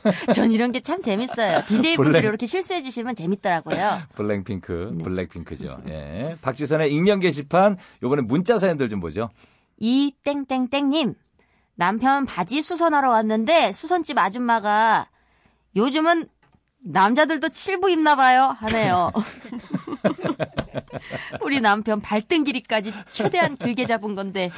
전 0.35 0.53
이런 0.53 0.73
게 0.73 0.81
참 0.81 1.03
재밌어요. 1.03 1.63
DJ분들이 1.67 1.97
블랙. 2.21 2.25
이렇게 2.25 2.47
실수해 2.47 2.81
주시면 2.83 3.15
재밌더라고요. 3.15 4.03
블랙핑크, 4.15 4.93
네. 4.97 5.05
블랙핑크죠. 5.05 5.79
예. 5.89 6.37
박지선의 6.41 6.93
익명 6.95 7.21
게시판, 7.21 7.77
요번에 8.03 8.23
문자 8.23 8.59
사연들 8.59 8.89
좀 8.89 9.01
보죠. 9.01 9.29
이 9.79 10.13
땡땡땡님 10.25 11.15
남편 11.75 12.27
바지 12.27 12.63
수선하러 12.63 13.11
왔는데 13.11 13.73
수선집 13.73 14.19
아줌마가 14.19 15.09
요즘은 15.77 16.27
남자들도 16.85 17.49
칠부 17.51 17.91
입나 17.91 18.17
봐요 18.17 18.57
하네요. 18.61 19.13
우리 21.43 21.61
남편 21.61 22.01
발등 22.01 22.45
길이까지 22.45 22.93
최대한 23.11 23.57
길게 23.57 23.87
잡은 23.87 24.15
건데 24.15 24.51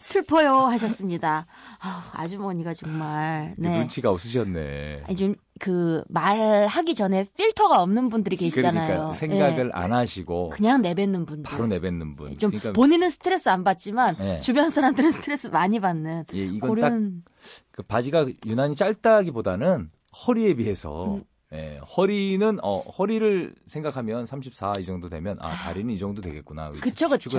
슬퍼요 0.00 0.66
하셨습니다. 0.66 1.46
아, 1.80 2.10
아주머니가 2.14 2.74
정말 2.74 3.54
그 3.56 3.60
네. 3.62 3.78
눈치가 3.78 4.10
없으셨네. 4.10 5.04
아니 5.06 5.16
좀 5.16 5.36
그 5.60 6.02
말하기 6.08 6.94
전에 6.94 7.26
필터가 7.36 7.82
없는 7.82 8.08
분들이 8.08 8.34
계시잖아요. 8.36 8.86
그러니까 8.88 9.14
생각을 9.14 9.66
예. 9.66 9.70
안 9.78 9.92
하시고 9.92 10.48
그냥 10.50 10.80
내뱉는 10.80 11.26
분들. 11.26 11.50
바로 11.50 11.66
내뱉는 11.66 12.16
분. 12.16 12.36
좀 12.38 12.50
그러니까 12.50 12.72
본인은 12.72 13.10
스트레스 13.10 13.50
안 13.50 13.62
받지만 13.62 14.16
예. 14.20 14.40
주변 14.40 14.70
사람들은 14.70 15.12
스트레스 15.12 15.48
많이 15.48 15.78
받는 15.78 16.24
예, 16.34 16.38
이건 16.38 16.70
그런 16.70 17.24
그 17.70 17.82
바지가 17.82 18.26
유난히 18.46 18.74
짧다기보다는 18.74 19.90
허리에 20.26 20.54
비해서 20.54 21.16
음. 21.16 21.24
예, 21.52 21.78
허리는 21.96 22.58
어 22.62 22.78
허리를 22.80 23.54
생각하면 23.66 24.24
34 24.24 24.76
이 24.78 24.86
정도 24.86 25.10
되면 25.10 25.36
아 25.40 25.50
다리는 25.50 25.92
이 25.92 25.98
정도 25.98 26.22
되겠구나. 26.22 26.72
그쵸 26.80 27.06
그쵸. 27.08 27.38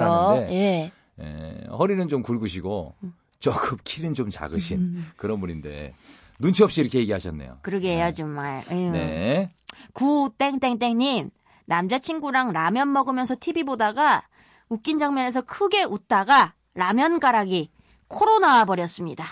예. 0.51 0.91
예, 1.19 1.65
허리는 1.69 2.07
좀 2.07 2.23
굵으시고 2.23 2.95
음. 3.03 3.13
조금 3.39 3.77
키는 3.83 4.13
좀 4.13 4.29
작으신 4.29 5.03
그런 5.17 5.39
분인데 5.39 5.93
눈치 6.39 6.63
없이 6.63 6.81
이렇게 6.81 6.99
얘기하셨네요. 6.99 7.57
그러게요 7.61 8.11
정말. 8.13 8.63
에휴. 8.69 8.91
네. 8.91 9.49
구 9.93 10.31
땡땡땡님 10.37 11.29
남자친구랑 11.65 12.51
라면 12.51 12.91
먹으면서 12.91 13.35
TV 13.39 13.63
보다가 13.63 14.23
웃긴 14.69 14.97
장면에서 14.97 15.41
크게 15.41 15.83
웃다가 15.83 16.53
라면 16.75 17.19
가락이 17.19 17.69
코로 18.07 18.39
나와 18.39 18.65
버렸습니다. 18.65 19.25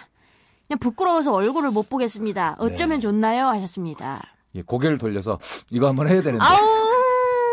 그냥 0.67 0.79
부끄러워서 0.79 1.33
얼굴을 1.33 1.71
못 1.71 1.89
보겠습니다. 1.89 2.55
어쩌면 2.59 2.97
네. 2.97 3.01
좋나요? 3.01 3.47
하셨습니다. 3.47 4.21
예, 4.55 4.61
고개를 4.61 4.97
돌려서 4.97 5.39
이거 5.71 5.87
한번 5.87 6.07
해야 6.07 6.21
되는데 6.21 6.43
아우 6.43 6.88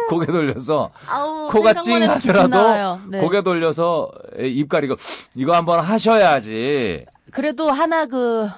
고개 0.10 0.26
돌려서 0.26 0.90
아우 1.08 1.48
코가 1.50 1.80
찡하더라도. 1.80 3.00
네. 3.08 3.20
고개 3.20 3.42
돌려서 3.42 4.10
입 4.38 4.68
가리고 4.68 4.96
이거 5.34 5.54
한번 5.54 5.80
하셔야지. 5.80 7.06
그래도 7.32 7.70
하나 7.70 8.06
그 8.06 8.48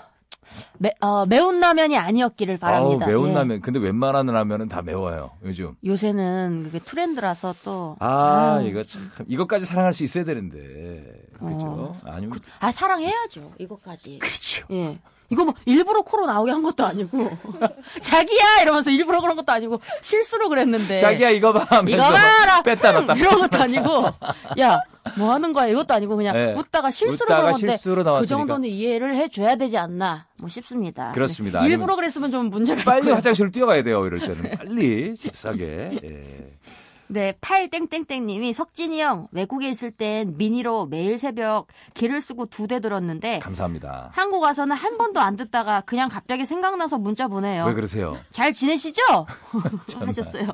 매, 0.78 0.92
어, 1.00 1.26
매운 1.26 1.60
라면이 1.60 1.96
아니었기를 1.96 2.58
바랍니다. 2.58 3.04
아우, 3.04 3.10
매운 3.10 3.30
예. 3.30 3.34
라면. 3.34 3.60
근데 3.60 3.78
웬만한 3.78 4.26
라면은 4.26 4.68
다 4.68 4.82
매워요. 4.82 5.30
요즘. 5.44 5.74
요새는 5.84 6.62
그게 6.64 6.78
트렌드라서 6.78 7.54
또 7.64 7.96
아, 8.00 8.58
아유, 8.58 8.68
이거 8.68 8.84
참 8.84 9.10
이것까지 9.26 9.66
사랑할 9.66 9.92
수 9.92 10.04
있어야 10.04 10.24
되는데. 10.24 11.04
그렇죠? 11.38 11.96
아니면 12.04 12.38
아 12.60 12.70
사랑해야죠 12.70 13.52
이거까지. 13.58 14.18
그렇죠. 14.18 14.66
예. 14.70 14.98
이거 15.30 15.44
뭐 15.44 15.54
일부러 15.66 16.02
코로 16.02 16.26
나오게 16.26 16.50
한 16.50 16.62
것도 16.62 16.84
아니고 16.84 17.30
자기야 18.00 18.62
이러면서 18.62 18.90
일부러 18.90 19.20
그런 19.20 19.36
것도 19.36 19.52
아니고 19.52 19.80
실수로 20.00 20.48
그랬는데 20.48 20.98
자기야 20.98 21.30
이거 21.30 21.52
봐 21.52 21.82
이거 21.86 22.02
봐라 22.02 22.62
뺐다 22.62 22.92
흥! 22.92 23.06
놨다. 23.06 23.20
이런 23.20 23.38
것도 23.40 23.58
아니고 23.58 24.06
야 24.60 24.80
뭐 25.16 25.32
하는 25.32 25.52
거야 25.52 25.66
이것도 25.68 25.94
아니고 25.94 26.16
그냥 26.16 26.36
예. 26.36 26.54
웃다가 26.56 26.90
실수로 26.90 27.26
웃다가 27.26 27.40
그런 27.40 27.52
건데 27.52 27.76
그. 28.20 28.26
정도는 28.26 28.68
이해를 28.68 29.16
해줘야 29.16 29.56
되지 29.56 29.78
않나 29.78 30.26
뭐 30.40 30.48
싶습니다. 30.48 31.12
그렇습니다. 31.12 31.60
네. 31.60 31.66
일부러 31.68 31.96
그랬으면 31.96 32.30
좀 32.30 32.50
문제가 32.50 32.82
빨리 32.84 33.00
있고요. 33.00 33.14
화장실을 33.14 33.50
뛰어가야 33.52 33.82
돼요. 33.82 34.04
이럴 34.06 34.20
때는 34.20 34.50
빨리 34.58 35.14
잽싸게. 35.16 36.00
예. 36.04 36.58
네, 37.10 37.32
8땡땡땡님이 37.40 38.52
석진이 38.52 39.00
형 39.00 39.28
외국에 39.32 39.68
있을 39.68 39.90
땐 39.90 40.34
미니로 40.36 40.86
매일 40.86 41.18
새벽 41.18 41.66
기를 41.94 42.20
쓰고 42.20 42.46
두데 42.46 42.80
들었는데 42.80 43.38
감사합니다. 43.38 44.10
한국 44.12 44.42
와서는 44.42 44.76
한 44.76 44.98
번도 44.98 45.20
안 45.20 45.36
듣다가 45.36 45.80
그냥 45.80 46.10
갑자기 46.10 46.44
생각나서 46.44 46.98
문자 46.98 47.26
보내요. 47.28 47.64
왜 47.64 47.72
그러세요? 47.72 48.18
잘 48.30 48.52
지내시죠? 48.52 49.02
하셨어요. 50.00 50.48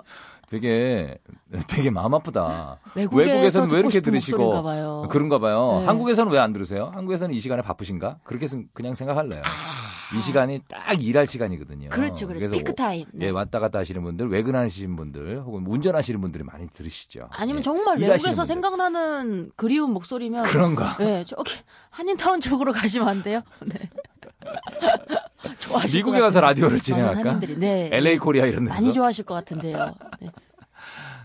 되게 0.51 1.19
되게 1.69 1.91
마음 1.91 2.15
아프다. 2.15 2.79
외국에서 2.95 3.31
외국에서는 3.33 3.71
왜 3.73 3.81
이렇게 3.81 4.01
들으시고 4.01 4.63
봐요. 4.63 5.07
그런가 5.11 5.39
봐요. 5.39 5.79
네. 5.81 5.87
한국에서는 5.87 6.33
왜 6.33 6.39
안 6.39 6.53
들으세요? 6.53 6.91
한국에서는 6.95 7.35
이 7.35 7.41
시간에 7.41 7.63
바쁘신가? 7.63 8.19
그렇게 8.25 8.47
생- 8.47 8.69
그냥 8.75 8.95
생각할래요. 8.95 9.41
이 10.15 10.21
시간이 10.21 10.61
딱 10.69 11.03
일할 11.03 11.27
시간이거든요. 11.27 11.89
아. 11.91 11.95
그렇죠, 11.95 12.27
그렇죠. 12.27 12.47
그래서 12.47 12.59
peak 12.59 12.75
time. 12.75 13.07
예, 13.21 13.31
왔다 13.31 13.59
갔다 13.59 13.79
하시는 13.79 14.03
분들, 14.03 14.29
외근하시는 14.29 14.95
분들, 14.95 15.41
혹은 15.41 15.65
운전하시는 15.67 16.21
분들이 16.21 16.45
많이 16.45 16.69
들으시죠. 16.69 17.29
아니면 17.33 17.59
예, 17.61 17.63
정말 17.63 17.99
외국에서. 17.99 18.45
생각나는 18.45 19.51
그리운 19.57 19.93
목소리면 19.93 20.45
그런가? 20.45 20.97
네, 20.99 21.25
저기 21.27 21.53
한인타운 21.91 22.41
쪽으로 22.41 22.73
가시면 22.73 23.09
안 23.09 23.23
돼요? 23.23 23.41
네. 23.65 23.89
미국에 25.93 26.19
것 26.19 26.25
가서. 26.27 26.41
라디오를 26.41 26.81
진행할까? 26.81 27.21
한인들이, 27.21 27.57
네. 27.59 27.89
LA 27.93 28.19
코리아 28.19 28.47
이런 28.47 28.65
데서. 28.65 28.75
많이 28.75 28.93
좋아하실 28.93 29.25
것 29.25 29.35
같은데요. 29.35 29.95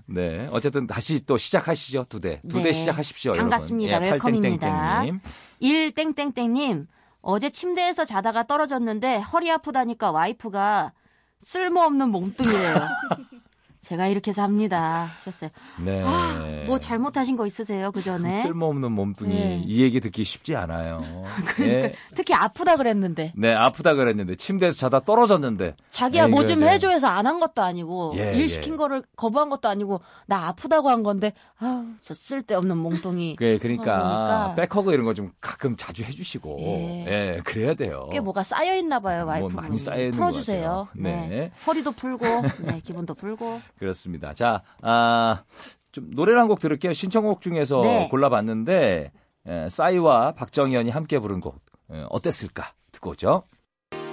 네. 0.10 0.38
네. 0.38 0.50
어쨌든 0.52 0.88
다시 0.88 1.26
또 1.26 1.38
시작하시죠. 1.38 2.06
두 2.10 2.20
대. 2.20 2.42
두대 2.50 2.64
네. 2.64 2.74
시작하십시오. 2.74 3.34
반갑습니다. 3.34 3.92
여러분. 3.92 4.08
예, 4.08 4.12
웰컴입니다. 4.14 5.04
8땡땡땡님. 5.04 5.20
1땡땡땡님, 5.62 6.88
어제 7.22 7.50
침대에서 7.50 8.06
자다가 8.06 8.44
떨어졌는데 8.44 9.20
허리 9.20 9.52
아프다니까 9.52 10.12
와이프가 10.12 10.94
쓸모없는 11.42 12.10
몸뚱이래요. 12.10 12.76
제가 13.82 14.08
이렇게 14.08 14.34
삽니다. 14.34 15.10
하셨어요. 15.20 15.50
네. 15.84 16.04
아, 16.06 16.66
뭐 16.68 16.78
잘못하신 16.80 17.38
거 17.38 17.46
있으세요, 17.48 17.92
그 17.92 18.04
전에? 18.04 18.42
쓸모없는 18.44 18.92
몸뚱이. 18.92 19.34
네. 19.34 19.64
이 19.66 19.82
얘기 19.82 20.00
듣기 20.02 20.24
쉽지 20.26 20.56
않아요. 20.58 21.02
그러니까 21.56 21.64
예. 21.66 21.94
특히 22.14 22.34
아프다 22.34 22.76
그랬는데 22.76 23.32
네, 23.36 23.54
아프다 23.54 23.94
그랬는데 23.94 24.36
침대에서 24.36 24.78
자다 24.78 25.00
떨어졌는데 25.02 25.74
자기야 25.92 26.24
에이, 26.26 26.30
뭐 26.30 26.40
그래, 26.42 26.50
좀 26.52 26.60
그래. 26.60 26.72
해줘 26.74 26.90
해서 26.90 27.08
안 27.08 27.30
한 27.30 27.40
것도 27.40 27.62
아니고 27.62 28.14
예, 28.18 28.34
일 28.34 28.42
예. 28.42 28.48
시킨 28.48 28.76
거를 28.76 29.04
거부한 29.16 29.50
것도 29.50 29.70
아니고 29.70 30.02
나 30.26 30.48
아프다고 30.48 30.90
한 30.90 31.04
건데 31.04 31.34
아우 31.60 31.86
저 32.02 32.14
쓸데없는 32.16 32.76
몸뚱이 32.78 33.36
그 33.40 33.58
그러니까 33.62 33.84
그러니까. 33.84 34.56
back 34.56 34.78
hug 34.78 34.94
이런 34.94 35.06
거 35.06 35.14
좀 35.14 35.32
가끔 35.42 35.76
자주 35.78 36.04
해주시고 36.04 36.58
예. 36.60 37.06
예, 37.08 37.42
그래야 37.44 37.74
돼요. 37.76 38.10
꽤 38.12 38.20
뭐가 38.20 38.44
쌓여 38.44 38.76
있나 38.76 39.00
봐요 39.00 39.26
뭐 39.26 39.34
와이프 39.34 39.54
많이 39.56 39.78
쌓여 39.78 39.98
있는 39.98 40.12
것 40.12 40.18
풀어주세요. 40.18 40.88
같아요. 40.94 41.28
네. 41.28 41.52
허리도 41.68 41.92
풀고 41.94 42.26
네, 42.66 42.80
기분도 42.84 43.14
풀고 43.14 43.62
그렇습니다. 43.80 44.34
자, 44.34 44.62
아, 44.82 45.44
좀 45.92 46.12
노래를 46.12 46.40
한 46.40 46.48
곡 46.48 46.60
들을게요. 46.60 46.94
신청곡 46.94 47.42
중에서 47.42 47.82
네. 47.82 48.08
골라봤는데 48.10 49.12
에, 49.48 49.70
싸이와 49.70 50.34
박정현이 50.34 50.90
함께 50.90 51.18
부른 51.20 51.40
곡 51.40 51.56
에, 51.92 52.06
어땠을까 52.10 52.74
듣고 52.92 53.12
오죠. 53.12 53.44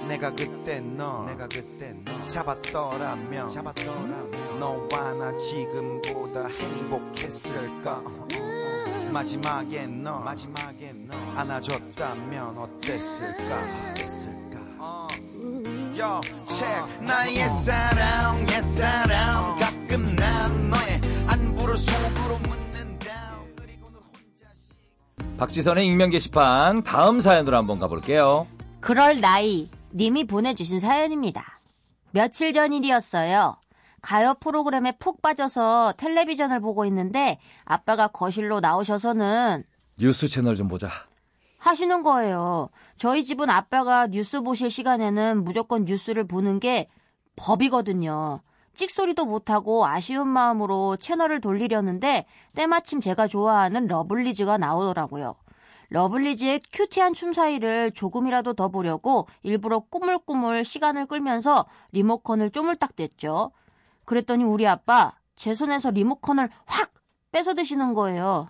내가 0.07 0.31
그때 0.31 0.79
너 0.79 1.25
내가 1.25 1.47
그때 1.49 1.93
너 2.05 2.27
잡았더라면 2.27 3.49
잡았더라면 3.49 4.31
너와 4.59 5.13
나 5.15 5.35
지금보다 5.37 6.47
행복했을까 6.47 8.01
마지막에 9.11 9.85
너 9.87 10.19
마지막에 10.19 10.93
너 10.93 11.13
안아줬다면 11.35 12.57
어땠을까 12.57 13.91
어땠을까 13.91 14.59
어. 14.79 15.07
Yo, 15.97 16.21
check 16.47 17.05
나의 17.05 17.49
사랑 17.49 18.41
옛사랑 18.49 19.56
가끔 19.87 20.05
난 20.17 20.69
너의 20.69 21.01
안부를 21.27 21.77
속으로 21.77 22.37
묻는다 22.39 23.39
그리고는 23.55 23.97
혼자 23.97 25.37
박지선의 25.37 25.87
익명 25.87 26.09
게시판 26.09 26.83
다음 26.83 27.21
사연으로 27.21 27.55
한번 27.55 27.79
가볼게요. 27.79 28.47
그럴 28.81 29.21
나이 29.21 29.69
님이 29.93 30.27
보내주신 30.27 30.81
사연입니다. 30.81 31.59
며칠 32.11 32.51
전 32.51 32.73
일이었어요. 32.73 33.55
가요 34.01 34.35
프로그램에 34.41 34.91
푹 34.99 35.21
빠져서 35.21 35.93
텔레비전을 35.95 36.59
보고 36.59 36.83
있는데 36.85 37.39
아빠가 37.63 38.09
거실로 38.09 38.59
나오셔서는 38.59 39.63
뉴스 39.97 40.27
채널 40.27 40.55
좀 40.55 40.67
보자. 40.67 40.89
하시는 41.59 42.03
거예요. 42.03 42.69
저희 42.97 43.23
집은 43.23 43.49
아빠가 43.49 44.07
뉴스 44.07 44.41
보실 44.41 44.69
시간에는 44.69 45.45
무조건 45.45 45.85
뉴스를 45.85 46.27
보는 46.27 46.59
게 46.59 46.89
법이거든요. 47.37 48.41
찍소리도 48.77 49.25
못하고 49.25 49.85
아쉬운 49.85 50.27
마음으로 50.29 50.95
채널을 50.97 51.41
돌리려는데 51.41 52.25
때마침 52.55 53.01
제가 53.01 53.27
좋아하는 53.27 53.87
러블리즈가 53.87 54.57
나오더라고요. 54.57 55.35
러블리즈의 55.89 56.61
cutie한 56.71 57.13
춤사위를 57.13 57.91
조금이라도 57.91 58.53
더 58.53 58.69
보려고 58.69 59.27
일부러 59.43 59.79
꾸물꾸물 59.79 60.63
시간을 60.63 61.05
끌면서 61.05 61.65
리모컨을 61.91 62.51
쪼물딱 62.51 62.95
댔죠. 62.95 63.51
그랬더니 64.05 64.43
우리 64.43 64.67
아빠 64.67 65.13
제 65.35 65.53
손에서 65.53 65.91
리모컨을 65.91 66.49
확 66.65 66.91
뺏어 67.31 67.53
드시는 67.53 67.93
거예요. 67.93 68.49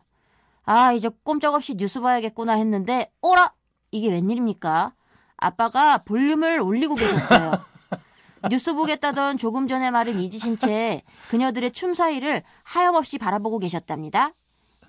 아, 0.63 0.91
이제 0.93 1.09
꼼짝없이 1.23 1.75
뉴스 1.75 2.01
봐야겠구나 2.01 2.53
했는데, 2.53 3.11
오라! 3.21 3.53
이게 3.91 4.09
웬일입니까? 4.09 4.93
아빠가 5.37 5.99
볼륨을 5.99 6.59
올리고 6.59 6.95
계셨어요. 6.95 7.63
뉴스 8.49 8.73
보겠다던 8.73 9.37
조금 9.37 9.67
전의 9.67 9.91
말은 9.91 10.19
잊으신 10.19 10.57
채 10.57 11.01
그녀들의 11.29 11.71
춤사위를 11.71 12.43
하염없이 12.63 13.17
바라보고 13.17 13.59
계셨답니다. 13.59 14.31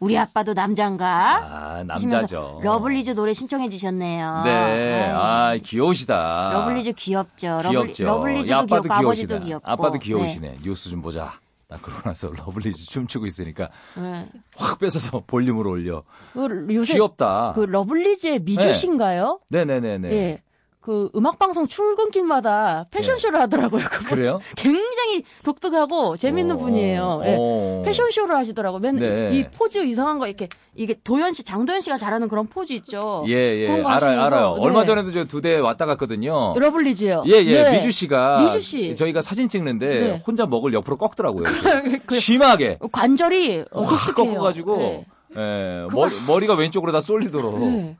우리 0.00 0.16
아빠도 0.16 0.54
남잔가? 0.54 1.06
아, 1.08 1.84
남자죠. 1.84 2.61
러블리즈 2.62 3.16
노래 3.16 3.32
신청해 3.32 3.68
주셨네요. 3.68 4.42
네. 4.44 5.11
아이, 5.11 5.58
아, 5.58 5.61
귀여우시다. 5.61 6.50
러블리즈 6.52 6.92
귀엽죠. 6.92 7.62
러블리, 7.64 7.92
귀엽죠. 7.94 8.04
러블리 8.04 8.44
즈도 8.44 8.50
이 8.50 8.54
아빠도 8.54 8.82
귀엽고 8.82 8.94
아버지도 8.94 9.28
귀여우시네. 9.28 9.44
귀엽고. 9.46 9.70
아빠도 9.70 9.98
귀여우시네. 9.98 10.58
뉴스 10.62 10.88
좀 10.90 11.02
보자. 11.02 11.32
딱 11.66 11.82
그러고 11.82 12.00
나서 12.08 12.30
러블리즈 12.30 12.87
춤추고 12.87 13.26
있으니까 13.26 13.68
네. 13.96 14.26
확 14.56 14.78
뺏어서 14.78 15.22
볼륨을 15.26 15.66
올려. 15.66 16.02
그 16.32 16.66
요새 16.70 16.94
귀엽다. 16.94 17.52
그 17.56 17.61
러블리즈의 17.62 18.40
미주신가요? 18.40 19.40
네네네네. 19.50 20.11
예. 20.12 20.42
그 20.88 21.11
음악 21.14 21.38
방송 21.38 21.66
출근길마다 21.66 22.87
패션쇼를 22.90 23.38
하더라고요. 23.42 23.85
그분 23.90 24.07
그래요? 24.07 24.40
굉장히 24.57 25.22
독특하고 25.44 26.16
재밌는 26.16 26.55
어, 26.55 26.59
분이에요. 26.59 27.22
예. 27.27 27.37
어. 27.38 27.83
패션쇼를 27.85 28.35
하시더라고요. 28.35 28.81
맨날 28.81 29.01
네. 29.31 29.37
이 29.37 29.44
포즈 29.51 29.85
이상한 29.85 30.18
거 30.18 30.27
이렇게 30.27 30.48
이게 30.74 30.94
도연 31.04 31.35
씨, 31.35 31.42
장도연 31.44 31.83
씨가 31.83 31.98
잘하는 31.98 32.29
그런 32.29 32.46
포즈 32.46 32.72
있죠. 32.72 33.22
예, 33.29 33.33
예. 33.35 33.66
그런 33.66 33.83
거 33.83 33.88
알아요, 33.90 34.20
알아요. 34.22 34.55
네. 34.57 34.62
얼마 34.62 34.87
전에도 34.87 35.12
저 35.12 35.24
두데 35.24 35.57
왔다 35.59 35.85
갔거든요. 35.85 36.55
러블리즈요. 36.57 37.24
예, 37.27 37.33
예. 37.33 37.62
네. 37.64 37.70
미주 37.77 37.90
씨가 37.90 38.38
미주 38.40 38.62
씨. 38.62 38.96
저희가 38.96 39.20
사진 39.20 39.51
찍는데 39.51 39.87
네. 39.87 40.22
혼자 40.27 40.46
목을 40.46 40.72
옆으로 40.72 40.96
꺾더라고요. 40.96 41.44
그 42.07 42.14
심하게. 42.18 42.79
관절이 42.90 43.64
어, 43.72 43.83
확 43.83 44.07
독특해요. 44.07 44.33
꺾어 44.37 44.42
가지고 44.42 44.77
네. 44.79 45.07
예, 45.37 45.87
머리, 45.92 46.16
머리가 46.27 46.55
왼쪽으로 46.55 46.92
다 46.92 47.03
쏠리도록. 47.03 47.59
네. 47.59 47.96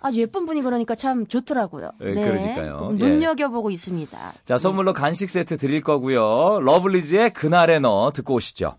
아주 0.00 0.20
예쁜 0.20 0.46
분이 0.46 0.62
그러니까 0.62 0.94
참 0.94 1.26
좋더라고요. 1.26 1.90
예, 2.02 2.14
그러니까요. 2.14 2.90
예. 2.92 2.94
눈여겨보고 3.08 3.70
있습니다. 3.70 4.18
자, 4.44 4.58
선물로 4.58 4.92
간식 4.92 5.30
세트 5.30 5.56
드릴 5.56 5.82
거고요. 5.82 6.60
러블리즈의 6.60 7.32
그날의 7.32 7.80
너 7.80 8.10
듣고 8.14 8.34
오시죠. 8.34 8.76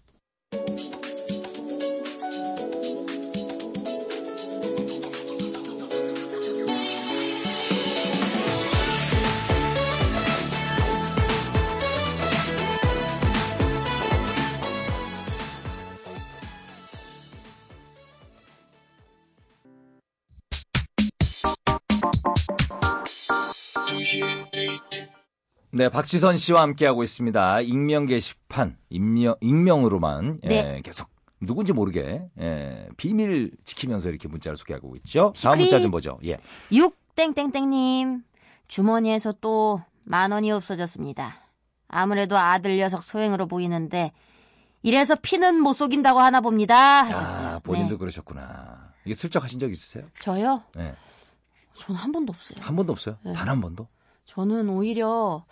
네, 25.71 25.89
박지선 25.89 26.37
씨와 26.37 26.61
함께하고 26.61 27.03
있습니다. 27.03 27.61
익명 27.61 28.05
게시판, 28.07 28.77
익명, 28.89 29.35
익명으로만, 29.41 30.39
예, 30.43 30.47
네. 30.47 30.81
계속, 30.83 31.09
누군지 31.39 31.73
모르게, 31.73 32.23
예, 32.39 32.87
비밀 32.97 33.51
지키면서 33.65 34.09
이렇게 34.09 34.27
문자를 34.27 34.57
소개하고 34.57 34.95
있죠. 34.97 35.31
다음. 35.41 35.59
문자 35.59 35.79
좀 35.79 35.91
보죠. 35.91 36.19
예. 36.25 36.37
6땡땡땡님, 36.71 38.23
주머니에서 38.67 39.33
또 39.33 39.81
만 40.03 40.31
원이 40.31 40.51
없어졌습니다. 40.51 41.35
아무래도 41.87 42.35
아들 42.35 42.75
녀석 42.77 43.03
소행으로 43.03 43.45
보이는데, 43.45 44.11
이래서 44.81 45.13
피는 45.15 45.59
못 45.61 45.73
속인다고 45.73 46.19
하나 46.19 46.41
봅니다. 46.41 47.03
하셨어요. 47.03 47.47
아, 47.47 47.59
본인도 47.59 47.91
네. 47.93 47.97
그러셨구나. 47.97 48.89
이게 49.05 49.13
슬쩍 49.13 49.43
하신 49.43 49.59
적 49.59 49.71
있으세요? 49.71 50.05
저요? 50.19 50.63
네. 50.75 50.95
전 51.75 51.95
한 51.95 52.11
번도 52.11 52.31
없어요. 52.33 52.57
한 52.59 52.75
번도 52.75 52.91
없어요? 52.93 53.17
네. 53.23 53.33
단한 53.33 53.61
번도? 53.61 53.87
저는 54.29 54.69
오히려 54.69 55.43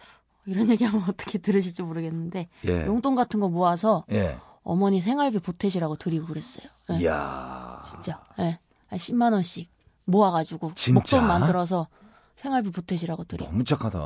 이런 0.45 0.69
얘기하면 0.69 1.03
어떻게 1.09 1.39
들으실지 1.39 1.81
모르겠는데 1.81 2.47
예. 2.67 2.85
용돈 2.85 3.15
같은 3.15 3.39
거 3.39 3.49
모아서 3.49 4.05
예. 4.11 4.37
어머니 4.61 5.01
생활비 5.01 5.39
보태시라고 5.39 5.95
드리고 5.95 6.27
그랬어요. 6.27 6.67
예. 6.91 6.97
이야. 6.99 7.81
진짜. 7.83 8.21
예. 8.39 8.59
한 8.87 8.99
10만 8.99 9.33
원씩 9.33 9.67
모아 10.05 10.29
가지고 10.31 10.71
진짜? 10.75 10.93
목돈 10.93 11.27
만들어서 11.27 11.87
생활비 12.35 12.71
보태시라고 12.71 13.23
드리고. 13.23 13.49
너무 13.49 13.63
착하다. 13.63 13.97
네. 13.97 14.03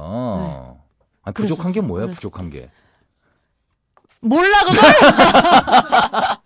아, 1.24 1.32
부족한 1.34 1.74
게? 1.74 1.82
그랬었어요. 1.82 2.08
부족한 2.16 2.50
게. 2.50 2.72
몰라 4.22 4.58
그걸? 4.64 4.80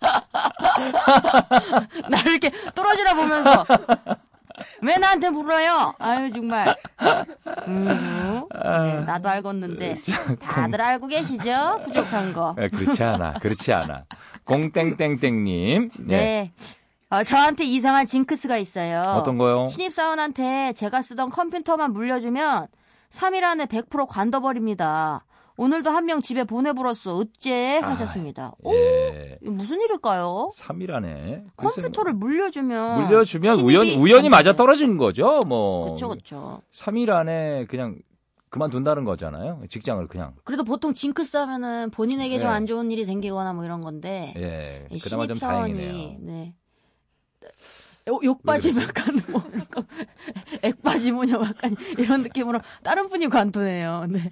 나를 2.10 2.32
이렇게 2.32 2.50
떨어지라 2.74 3.14
보면서 3.14 3.64
왜 4.82 4.96
나한테 4.98 5.30
물어요? 5.30 5.94
아유 5.98 6.30
정말. 6.30 6.76
음, 7.68 8.46
네, 8.52 9.00
나도 9.00 9.28
알겠는데 9.28 10.00
다들 10.40 10.80
알고 10.80 11.06
계시죠? 11.08 11.80
부족한 11.84 12.32
거. 12.32 12.54
예, 12.60 12.68
그렇지 12.68 13.02
않아. 13.02 13.34
그렇지 13.34 13.72
않아. 13.72 14.04
공땡땡땡님. 14.44 15.90
네. 15.98 16.16
네. 16.16 16.52
어, 17.08 17.22
저한테 17.22 17.64
이상한 17.64 18.04
징크스가 18.04 18.56
있어요. 18.56 19.00
어떤 19.00 19.38
거요? 19.38 19.66
신입사원한테 19.68 20.72
제가 20.72 21.02
쓰던 21.02 21.30
컴퓨터만 21.30 21.92
물려주면 21.92 22.66
3일 23.10 23.44
안에 23.44 23.66
100% 23.66 24.06
관둬버립니다. 24.08 25.24
오늘도 25.58 25.90
한 25.90 26.04
명 26.06 26.20
집에 26.20 26.44
보내버렸어. 26.44 27.14
어째? 27.16 27.78
하셨습니다. 27.78 28.52
오, 28.62 28.72
예. 28.74 29.38
무슨 29.42 29.80
일일까요? 29.80 30.50
3일 30.54 30.90
안에. 30.92 31.44
컴퓨터를 31.56 32.12
물려주면 32.12 33.06
물려주면 33.06 33.60
우연, 33.60 33.86
우연히 33.98 34.28
맞아 34.28 34.50
안 34.50 34.56
떨어진 34.56 34.96
거죠. 34.96 35.40
뭐. 35.46 35.92
그쵸, 35.92 36.08
그쵸. 36.10 36.60
3일 36.72 37.10
안에 37.10 37.64
그냥 37.66 37.98
그만둔다는 38.50 39.04
거잖아요. 39.04 39.62
직장을 39.68 40.06
그냥. 40.06 40.34
그래도 40.44 40.62
보통 40.62 40.94
징크스 40.94 41.36
하면은 41.38 41.90
본인에게 41.90 42.38
좀 42.38 42.46
네. 42.48 42.52
안 42.52 42.66
좋은 42.66 42.90
일이 42.90 43.04
생기거나 43.04 43.52
뭐 43.54 43.64
이런 43.64 43.80
건데. 43.80 44.32
예. 44.36 44.86
이 44.90 45.00
그나마 45.00 45.26
좀 45.26 45.36
신입사원이, 45.38 45.72
다행이네요. 45.74 46.16
네. 46.20 46.54
욕- 48.08 48.24
욕바지 48.24 48.74
약간 48.76 49.20
뭐 49.28 49.42
액바지 50.62 51.12
뭐냐 51.12 51.34
약간 51.42 51.74
이런 51.98 52.22
느낌으로 52.22 52.60
다른 52.82 53.08
분이 53.08 53.28
관두네요. 53.28 54.06
네. 54.08 54.30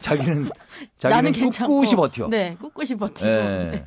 자기는, 0.00 0.34
나는 1.02 1.32
자기는 1.32 1.32
괜찮고. 1.32 1.74
꿋꿋이 1.80 1.96
버텨. 1.96 2.28
네, 2.28 2.56
꿋꿋이 2.60 2.96
버티고. 2.98 3.28
예. 3.28 3.86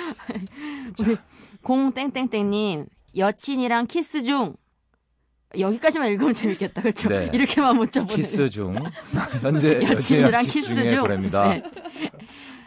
우리 0.98 1.16
공땡땡땡님 1.62 2.86
여친이랑 3.16 3.86
키스 3.86 4.22
중 4.22 4.54
여기까지만 5.58 6.08
읽으면 6.12 6.32
재밌겠다 6.32 6.80
그렇죠? 6.82 7.08
네. 7.08 7.28
이렇게만 7.32 7.76
문자 7.76 8.02
보내. 8.02 8.14
키스 8.14 8.48
중. 8.50 8.76
현재 9.42 9.80
여친이랑 9.82 10.44
키스 10.44 10.60
키스 10.68 10.74
중에 10.74 10.90
중. 10.90 11.02
보냅니다. 11.02 11.48
네. 11.48 11.62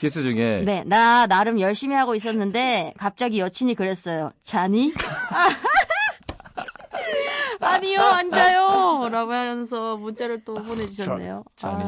키스 0.04 0.22
중에. 0.22 0.64
네, 0.66 0.84
나 0.86 1.28
나름 1.28 1.62
열심히 1.62 1.96
하고 1.96 2.14
있었는데 2.14 2.94
갑자기 2.98 3.40
여친이 3.40 3.74
그랬어요. 3.74 4.32
자니? 4.42 4.94
아니요, 7.62 8.02
안 8.02 8.32
자요. 8.32 9.08
라고 9.10 9.32
하면서 9.32 9.96
문자를 9.96 10.44
또 10.44 10.56
보내주셨네요. 10.56 11.46
자- 11.56 11.70
자니? 11.70 11.84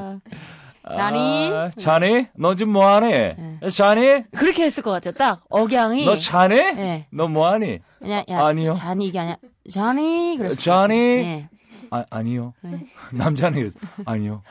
아, 0.83 0.93
자니? 0.93 1.49
아, 1.51 1.71
자니? 1.77 2.27
너 2.37 2.55
지금 2.55 2.71
뭐하니? 2.71 3.33
자니? 3.69 4.23
그렇게 4.31 4.63
했을 4.63 4.81
것 4.81 4.91
같아요. 4.91 5.13
딱 5.15 5.43
억양이 5.49 6.05
너 6.05 6.15
자니? 6.15 6.55
네. 6.55 7.07
너 7.11 7.27
뭐하니? 7.27 7.79
그냥 7.99 8.23
야, 8.29 8.45
아니요. 8.45 8.71
자니 8.75 9.07
이게 9.07 9.19
아니야. 9.19 9.35
자니? 9.69 10.37
그랬어요. 10.37 10.57
자니? 10.57 10.95
네. 10.95 11.49
아, 11.91 12.05
아니요. 12.09 12.53
네. 12.61 12.79
남자는 13.11 13.73
아니요. 14.05 14.41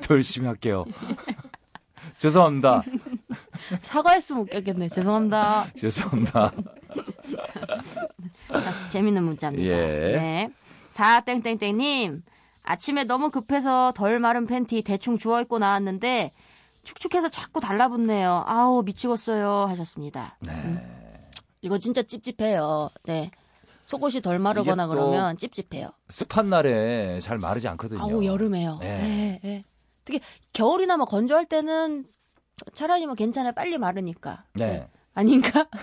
더 0.00 0.14
열심히 0.14 0.46
할게요. 0.46 0.86
죄송합니다. 2.22 2.84
사과했으면 3.82 4.42
웃겼겠네. 4.42 4.88
죄송합니다. 4.90 5.66
죄송합니다. 5.76 6.52
아, 8.48 8.88
재밌는 8.90 9.24
문자입니다. 9.24 9.64
예. 9.64 10.12
네. 10.12 10.50
4땡땡땡님, 10.90 12.22
아침에 12.62 13.02
너무 13.04 13.30
급해서 13.30 13.92
덜 13.96 14.20
마른 14.20 14.46
팬티 14.46 14.82
대충 14.82 15.18
주워 15.18 15.40
입고 15.40 15.58
나왔는데, 15.58 16.30
축축해서 16.84 17.28
자꾸 17.28 17.58
달라붙네요. 17.58 18.44
아우 18.46 18.84
미치겠어요 18.84 19.66
하셨습니다. 19.70 20.36
네. 20.40 20.52
이거 21.60 21.78
진짜 21.78 22.04
찝찝해요. 22.04 22.90
네. 23.02 23.32
속옷이 23.82 24.22
덜 24.22 24.38
마르거나 24.38 24.86
그러면 24.86 25.36
찝찝해요. 25.36 25.90
습한 26.08 26.50
날에 26.50 27.18
잘 27.18 27.38
마르지 27.38 27.66
않거든요. 27.68 28.00
아우 28.00 28.24
여름에요. 28.24 28.78
네. 28.80 28.98
네. 28.98 29.40
네. 29.42 29.64
특히 30.04 30.20
겨울이나 30.52 30.96
뭐 30.96 31.06
건조할 31.06 31.46
때는 31.46 32.06
차라리 32.74 33.06
뭐 33.06 33.14
괜찮아요. 33.14 33.52
빨리 33.52 33.78
마르니까. 33.78 34.44
네. 34.54 34.86
아닌가? 35.14 35.66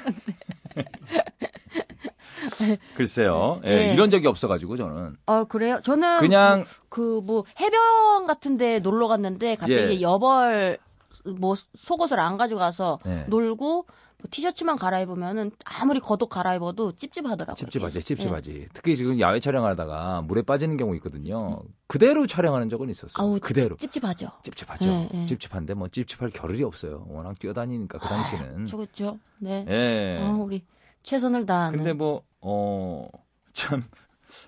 글쎄요. 2.95 3.61
예, 3.65 3.69
네. 3.69 3.93
이런 3.93 4.09
적이 4.09 4.27
없어가지고 4.27 4.77
저는 4.77 5.15
어 5.25 5.43
그래요? 5.45 5.81
저는 5.83 6.19
그냥 6.19 6.65
그뭐 6.89 7.43
해변 7.59 8.25
같은데 8.25 8.79
놀러 8.79 9.07
갔는데 9.07 9.55
갑자기 9.55 9.97
예. 9.97 10.01
여벌 10.01 10.77
뭐 11.25 11.55
속옷을 11.75 12.19
안 12.19 12.37
가져가서 12.37 12.99
네. 13.05 13.25
놀고 13.27 13.85
뭐 14.21 14.27
티셔츠만 14.29 14.75
갈아입으면은 14.77 15.51
아무리 15.63 15.99
겉옷 15.99 16.27
갈아입어도 16.29 16.91
찝찝하더라고요. 16.93 17.55
찝찝하지, 17.55 18.01
찝찝하지. 18.03 18.53
네. 18.53 18.67
특히 18.73 18.97
지금 18.97 19.19
야외 19.19 19.39
촬영하다가 19.39 20.23
물에 20.23 20.41
빠지는 20.41 20.75
경우 20.75 20.93
있거든요. 20.95 21.61
그대로 21.87 22.27
촬영하는 22.27 22.67
적은 22.67 22.89
있었어요. 22.89 23.25
아우 23.25 23.39
그대로. 23.39 23.77
찝, 23.77 23.91
찝찝하죠. 23.91 24.29
찝찝하죠. 24.43 24.85
네, 24.85 25.09
네. 25.11 25.25
찝찝한데 25.25 25.73
뭐 25.75 25.87
찝찝할 25.87 26.31
겨를이 26.31 26.63
없어요. 26.63 27.05
워낙 27.09 27.39
뛰어다니니까 27.39 27.97
그 27.97 28.07
당시는. 28.07 28.65
저 28.67 28.75
그렇죠. 28.77 29.17
네. 29.37 29.65
예. 29.69 30.19
아, 30.21 30.31
우리 30.31 30.65
최선을 31.03 31.45
다하는. 31.45 31.77
근데 31.77 31.93
뭐, 31.93 32.23
어, 32.41 33.07
참, 33.53 33.79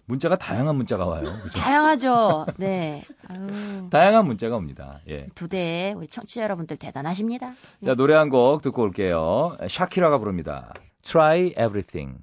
문자가 0.06 0.38
다양한 0.38 0.76
문자가 0.76 1.06
와요. 1.06 1.24
그죠? 1.44 1.60
다양하죠. 1.60 2.46
네. 2.58 3.04
아유. 3.28 3.88
다양한 3.90 4.26
문자가 4.26 4.56
옵니다. 4.56 5.00
예. 5.08 5.26
두 5.36 5.48
대 5.48 5.94
우리 5.98 6.08
청취자 6.08 6.44
여러분들 6.44 6.78
대단하십니다. 6.78 7.54
자, 7.84 7.96
노래 7.96 8.16
한 8.16 8.30
곡 8.30 8.62
듣고 8.62 8.82
올게요. 8.84 9.58
샤키라가 9.68 10.18
부릅니다. 10.18 10.74
Try 11.04 11.48
Everything. 11.58 12.20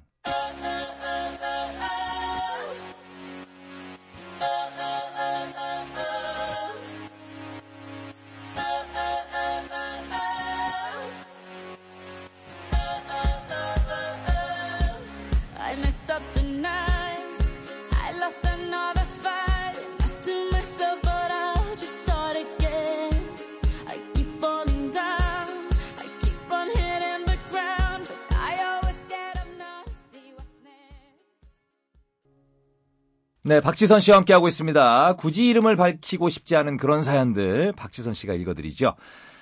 네, 33.49 33.61
박지선 33.61 33.99
씨와 33.99 34.17
함께하고 34.17 34.47
있습니다. 34.47 35.15
굳이 35.15 35.47
이름을 35.47 35.75
밝히고 35.75 36.29
싶지 36.29 36.55
않은 36.55 36.77
그런 36.77 37.01
사연들 37.01 37.73
박지선 37.75 38.13
씨가 38.13 38.35
읽어드리죠. 38.35 38.93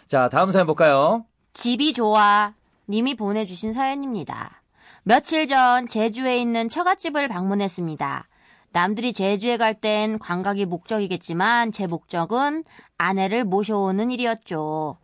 자, 0.08 0.30
다음 0.30 0.50
사연 0.50 0.66
볼까요? 0.66 1.26
집이 1.52 1.92
좋아 1.92 2.54
님이 2.88 3.16
보내주신 3.16 3.74
사연입니다. 3.74 4.64
며칠 5.04 5.46
전 5.46 5.88
제주에 5.88 6.38
있는 6.38 6.70
처갓집을 6.70 7.28
방문했습니다. 7.28 8.30
남들이 8.72 9.12
제주에 9.12 9.58
갈 9.58 9.74
땐 9.74 10.20
관광이 10.20 10.64
목적이겠지만 10.64 11.74
제 11.74 11.86
목적은 11.86 12.64
아내를 12.98 13.44
모셔오는 13.44 14.10
일이었죠. 14.10 15.00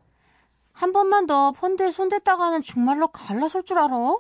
한 0.71 0.93
번만 0.93 1.27
더 1.27 1.51
펀드에 1.51 1.91
손댔다가는 1.91 2.61
정말로 2.61 3.09
갈라설 3.09 3.65
줄 3.65 3.79
알아? 3.79 4.15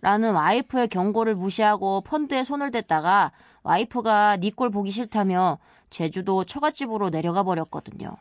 라는 0.00 0.32
와이프의 0.32 0.88
경고를 0.88 1.36
무시하고 1.36 2.00
펀드에 2.00 2.42
손을 2.42 2.72
댔다가 2.72 3.30
와이프가 3.62 4.36
네꼴 4.38 4.70
보기 4.70 4.90
싫다며 4.90 5.58
제주도 5.90 6.44
처갓집으로 6.44 7.10
내려가 7.10 7.42
버렸거든요. 7.42 8.16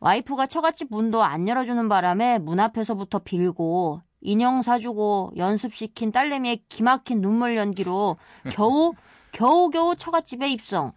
와이프가 0.00 0.46
처갓집 0.46 0.88
문도 0.90 1.22
안 1.22 1.48
열어주는 1.48 1.88
바람에 1.88 2.38
문 2.38 2.60
앞에서부터 2.60 3.20
빌고 3.20 4.02
인형 4.20 4.62
사주고 4.62 5.32
연습시킨 5.36 6.12
딸내미의 6.12 6.64
기막힌 6.68 7.20
눈물 7.20 7.56
연기로 7.56 8.16
겨우 8.50 8.92
겨우겨우 9.32 9.96
처갓집에 9.96 10.48
입성. 10.48 10.92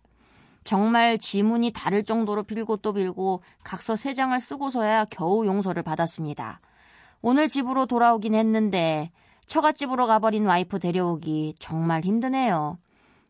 정말 0.63 1.17
지문이 1.17 1.71
다를 1.71 2.03
정도로 2.03 2.43
빌고 2.43 2.77
또 2.77 2.93
빌고 2.93 3.41
각서 3.63 3.95
세 3.95 4.13
장을 4.13 4.37
쓰고서야 4.37 5.05
겨우 5.05 5.45
용서를 5.45 5.81
받았습니다. 5.81 6.59
오늘 7.21 7.47
집으로 7.47 7.85
돌아오긴 7.85 8.35
했는데 8.35 9.11
처갓집으로 9.45 10.07
가버린 10.07 10.45
와이프 10.45 10.79
데려오기 10.79 11.55
정말 11.57 12.03
힘드네요. 12.03 12.77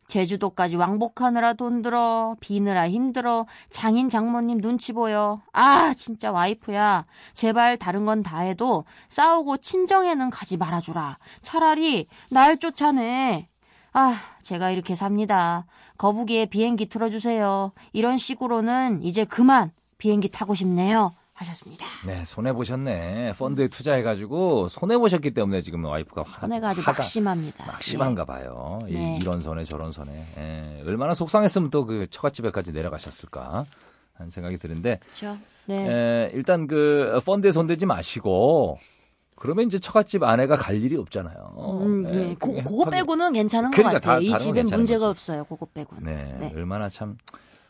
제주도까지 0.07 0.75
왕복하느라 0.77 1.53
돈 1.53 1.81
들어, 1.81 2.35
비느라 2.39 2.89
힘들어, 2.89 3.45
장인 3.69 4.09
장모님 4.09 4.61
눈치 4.61 4.93
보여. 4.93 5.41
아, 5.53 5.93
진짜 5.93 6.31
와이프야. 6.31 7.05
제발 7.33 7.77
다른 7.77 8.05
건 8.05 8.23
다 8.23 8.39
해도 8.39 8.83
싸우고 9.09 9.57
친정에는 9.57 10.29
가지 10.31 10.57
말아주라. 10.57 11.17
차라리 11.41 12.07
날 12.29 12.57
쫓아내. 12.57 13.47
아, 13.93 14.15
제가 14.41 14.71
이렇게 14.71 14.95
삽니다. 14.95 15.65
거북이에 15.97 16.47
비행기 16.47 16.87
틀어주세요. 16.89 17.71
이런 17.93 18.17
식으로는 18.17 19.03
이제 19.03 19.23
그만 19.25 19.71
비행기 19.97 20.29
타고 20.29 20.55
싶네요. 20.55 21.13
하셨습니다. 21.41 21.85
네, 22.07 22.25
손해 22.25 22.51
보셨네. 22.51 23.33
펀드에 23.37 23.67
투자해 23.67 24.01
가지고 24.01 24.67
손해 24.69 24.97
보셨기 24.97 25.31
때문에 25.31 25.61
지금 25.61 25.85
와이프가 25.85 26.23
화- 26.23 26.39
손해가 26.41 26.69
아주 26.69 26.81
막심합니다. 26.83 27.65
막심한가 27.65 28.25
봐요. 28.25 28.79
이- 28.87 28.93
네. 28.93 29.17
이 29.21 29.23
런 29.23 29.41
손해 29.41 29.63
저런 29.63 29.91
손해. 29.91 30.11
예, 30.37 30.83
얼마나 30.87 31.13
속상했으면 31.13 31.69
또 31.69 31.85
그 31.85 32.07
처갓집에까지 32.09 32.71
내려가셨을까 32.71 33.65
하는 34.15 34.29
생각이 34.31 34.57
드는데 34.57 34.99
그렇죠. 35.15 35.37
네. 35.67 35.87
에, 35.87 36.31
일단 36.33 36.65
그 36.65 37.19
펀드에 37.23 37.51
손대지 37.51 37.85
마시고 37.85 38.77
그러면 39.35 39.67
이제 39.67 39.77
처갓집 39.77 40.23
아내가 40.23 40.55
갈 40.55 40.81
일이 40.81 40.97
없잖아요. 40.97 41.79
음, 41.83 42.07
예, 42.07 42.11
네. 42.17 42.35
고, 42.35 42.55
그거 42.55 42.83
확- 42.85 42.89
빼고는 42.89 43.33
괜찮은 43.33 43.69
그러니까 43.69 43.99
것 43.99 44.01
같아요. 44.01 44.31
다- 44.31 44.35
이 44.35 44.39
집엔 44.39 44.65
문제가 44.65 45.05
거지. 45.05 45.09
없어요. 45.11 45.43
그거 45.45 45.67
빼고는. 45.71 46.03
네, 46.03 46.35
네. 46.39 46.51
얼마나 46.55 46.89
참 46.89 47.15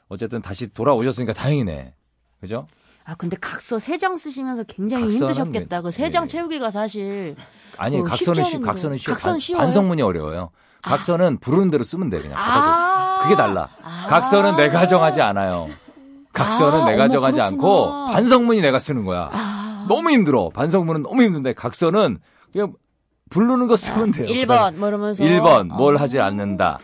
어쨌든 0.08 0.41
다시 0.41 0.73
돌아오셨으니까 0.73 1.34
다행이네. 1.34 1.93
그죠? 2.39 2.65
아 3.10 3.15
근데 3.15 3.38
각서 3.39 3.80
세 3.80 3.98
장 3.98 4.17
쓰시면서 4.17 4.63
굉장히 4.63 5.10
힘드셨겠다. 5.10 5.82
그 5.82 5.91
세장 5.91 6.26
예. 6.26 6.28
채우기가 6.28 6.72
사실 6.72 7.36
아니 7.78 8.00
어, 8.00 8.04
각서는 8.04 8.43
쉬, 8.43 8.60
각서는 8.60 8.98
거. 8.98 9.02
쉬워. 9.02 9.13
각서는 9.13 9.34
반- 9.36 9.39
쉬워요? 9.39 9.62
반성문이 9.62 10.02
어려워요. 10.02 10.50
각서는 10.82 11.38
부르는 11.39 11.72
대로 11.72 11.84
쓰면 11.86 12.10
돼 12.10 12.20
그냥. 12.22 12.38
아 12.38 13.22
그게 13.24 13.36
달라. 13.36 13.70
아. 13.82 14.08
각서는 14.10 14.58
내가 14.58 14.86
정하지 14.88 15.22
않아요. 15.22 15.70
각서는 16.34 16.82
아, 16.82 16.86
내가 16.86 17.08
정하지. 17.10 17.39
않고 17.41 18.08
반성문이 18.12 18.62
내가 18.62 18.78
쓰는 18.78 19.06
거야. 19.06 19.30
아. 19.32 19.86
너무 19.88 20.12
힘들어. 20.12 20.50
반성문은 20.54 21.02
너무 21.04 21.24
힘든데 21.24 21.54
각서는 21.54 22.20
그냥 22.52 22.74
부르는 23.30 23.67
거 23.67 23.76
쓰면 23.78 24.12
돼요. 24.12 24.28
1번 24.28 24.76
뭐 24.76 24.89
이러면서 24.89 25.24
1번 25.24 25.67
뭘 25.76 25.98
아. 25.98 26.02
하지 26.02 26.20
않는다. 26.20 26.80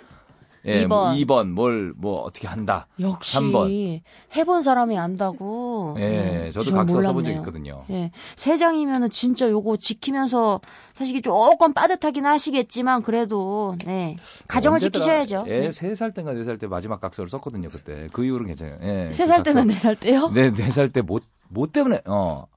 예, 0.66 0.86
뭐 0.86 1.12
2번. 1.12 1.26
2번 1.26 1.48
뭘 1.52 1.94
뭐 1.98 2.22
어떻게 2.22 2.48
한다. 2.48 2.88
역시 3.00 3.38
3번. 3.38 4.02
해본 4.36 4.62
사람이 4.64 4.98
안다고. 4.98 5.96
예, 6.00 6.46
음, 6.48 6.52
저도 6.52 6.66
전 6.66 6.74
각서 6.76 6.94
써본 7.02 7.04
적 7.04 7.14
몰랐네요. 7.14 7.40
있거든요. 7.42 7.84
예, 7.90 8.12
세 8.36 8.56
장이면은 8.58 9.10
진짜 9.10 9.50
요거 9.50 9.78
지키면서 9.78 10.62
사실 10.94 11.22
조금 11.22 11.74
빠듯하긴 11.74 12.26
하시겠지만 12.26 13.02
그래도 13.04 13.76
네 13.86 14.16
가정을 14.48 14.78
언제더라? 14.78 15.04
지키셔야죠. 15.04 15.46
예, 15.48 15.60
네. 15.62 15.72
세살 15.72 16.14
때인가 16.14 16.34
네 16.34 16.44
살 16.44 16.58
때 16.58 16.68
마지막 16.68 17.02
각서를 17.02 17.30
썼거든요, 17.30 17.70
그때. 17.70 18.08
그 18.14 18.24
이후로는 18.26 18.48
괜찮아요. 18.56 18.78
예. 18.82 19.12
세그살 19.12 19.40
각서- 19.40 19.44
때나 19.44 19.64
네 19.66 19.74
살 19.74 19.96
때요? 19.96 20.30
네, 20.34 20.52
네 20.52 20.72
살때 20.72 21.02
뭐, 21.02 21.20
뭐 21.50 21.68
때문에, 21.68 22.02
어, 22.06 22.48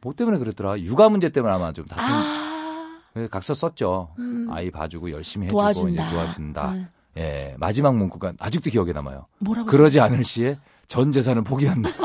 뭐 0.00 0.12
때문에 0.14 0.38
그랬더라. 0.38 0.80
육아 0.80 1.08
문제 1.08 1.30
때문에 1.30 1.52
아마 1.54 1.72
좀 1.72 1.84
다툼. 1.86 2.04
아, 2.04 3.00
그래서 3.14 3.28
각서 3.30 3.54
썼죠. 3.54 4.10
음. 4.18 4.48
아이 4.50 4.70
봐주고 4.70 5.10
열심히 5.10 5.46
해주고 5.46 5.60
도와준다. 5.60 5.90
이제 6.06 6.12
도와준다. 6.14 6.62
아, 6.62 6.88
예, 7.16 7.54
마지막 7.58 7.94
문구가 7.96 8.32
아직도 8.38 8.70
기억에 8.70 8.92
남아요. 8.92 9.26
뭐라고? 9.38 9.66
그러지 9.68 10.00
않을 10.00 10.24
시에 10.24 10.58
전 10.88 11.12
재산을 11.12 11.42
포기한다. 11.44 11.90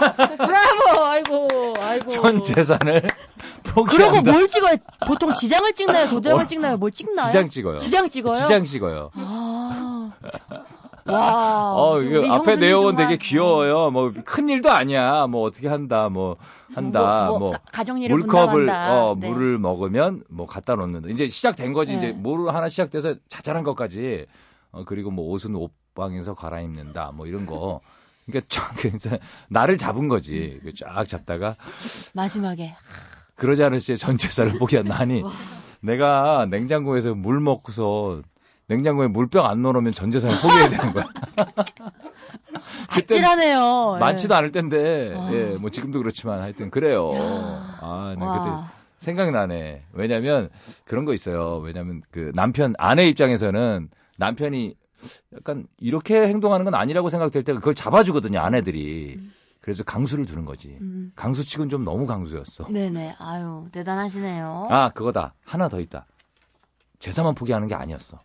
브라보! 0.00 1.04
아이고, 1.04 1.74
아이고. 1.80 2.08
전 2.08 2.42
재산을 2.42 3.02
그러고 3.64 3.84
포기한다. 3.86 4.32
뭘 4.32 4.48
찍어요? 4.48 4.76
보통 5.06 5.32
지장을 5.34 5.72
찍나요? 5.74 6.08
도장을 6.10 6.46
찍나요? 6.46 6.76
뭘 6.76 6.90
찍나요? 6.90 7.26
지장 7.26 7.46
찍어요. 7.48 7.78
지장 7.78 8.08
찍어요? 8.08 8.34
지장 8.34 8.64
찍어요. 8.64 9.10
아. 9.14 10.12
와. 11.12 11.72
어, 11.74 12.00
이거 12.00 12.32
앞에 12.32 12.56
내용은 12.56 12.96
되게 12.96 13.16
귀여워요. 13.16 13.90
뭐 13.90 14.12
큰 14.24 14.48
일도 14.48 14.70
아니야. 14.70 15.26
뭐 15.26 15.42
어떻게 15.42 15.68
한다. 15.68 16.08
뭐 16.08 16.36
한다. 16.74 17.26
뭐, 17.28 17.38
뭐, 17.38 17.50
뭐 17.50 17.98
물컵을 18.08 18.52
분담한다. 18.66 19.04
어, 19.04 19.16
네. 19.18 19.28
물을 19.28 19.58
먹으면 19.58 20.24
뭐 20.28 20.46
갖다 20.46 20.74
놓는다. 20.74 21.08
이제 21.10 21.28
시작된 21.28 21.72
거지. 21.72 21.92
네. 21.92 21.98
이제 21.98 22.12
뭘 22.12 22.48
하나 22.48 22.68
시작돼서 22.68 23.14
자잘한 23.28 23.62
것까지. 23.64 24.26
어, 24.72 24.84
그리고 24.84 25.10
뭐 25.10 25.30
옷은 25.32 25.54
옷방에서 25.56 26.34
갈아입는다. 26.34 27.12
뭐 27.14 27.26
이런 27.26 27.46
거. 27.46 27.80
그러니까 28.26 28.46
쫙 28.48 28.72
그래서 28.78 29.18
나를 29.48 29.76
잡은 29.76 30.08
거지. 30.08 30.60
그쫙 30.62 31.04
잡다가 31.08 31.56
마지막에 32.14 32.74
그러지 33.34 33.64
않을 33.64 33.80
시에 33.80 33.96
전 33.96 34.16
재산을 34.16 34.58
포기한다. 34.58 34.98
아니 35.00 35.22
내가 35.80 36.46
냉장고에서 36.50 37.14
물 37.14 37.40
먹고서 37.40 38.20
냉장고에 38.70 39.08
물병 39.08 39.46
안 39.46 39.62
넣어놓으면 39.62 39.92
전 39.92 40.12
재산을 40.12 40.40
포기해야 40.40 40.68
되는 40.68 40.92
거야. 40.92 41.04
아찔하네요. 42.86 43.94
예. 43.96 43.98
많지도 43.98 44.34
않을 44.36 44.52
텐데, 44.52 45.12
아. 45.18 45.28
예, 45.32 45.56
뭐 45.60 45.70
지금도 45.70 45.98
그렇지만 45.98 46.40
하여튼 46.40 46.70
그래요. 46.70 47.12
야. 47.14 47.78
아, 47.80 48.14
네, 48.16 48.24
그때 48.24 48.48
와. 48.48 48.72
생각나네. 48.98 49.82
왜냐면 49.92 50.48
그런 50.84 51.04
거 51.04 51.12
있어요. 51.14 51.56
왜냐면 51.58 52.02
그 52.12 52.30
남편, 52.36 52.74
아내 52.78 53.08
입장에서는 53.08 53.90
남편이 54.18 54.76
약간 55.34 55.66
이렇게 55.78 56.28
행동하는 56.28 56.64
건 56.64 56.76
아니라고 56.76 57.08
생각될 57.10 57.42
때 57.42 57.52
그걸 57.54 57.74
잡아주거든요, 57.74 58.38
아내들이. 58.38 59.18
그래서 59.60 59.82
강수를 59.82 60.26
두는 60.26 60.44
거지. 60.44 60.78
음. 60.80 61.10
강수 61.16 61.44
치곤 61.44 61.68
좀 61.70 61.82
너무 61.82 62.06
강수였어. 62.06 62.68
네네. 62.70 63.16
아유 63.18 63.66
대단하시네요. 63.72 64.68
아, 64.70 64.90
그거다. 64.90 65.34
하나 65.44 65.68
더 65.68 65.80
있다. 65.80 66.06
재산만 67.00 67.34
포기하는 67.34 67.66
게 67.66 67.74
아니었어. 67.74 68.18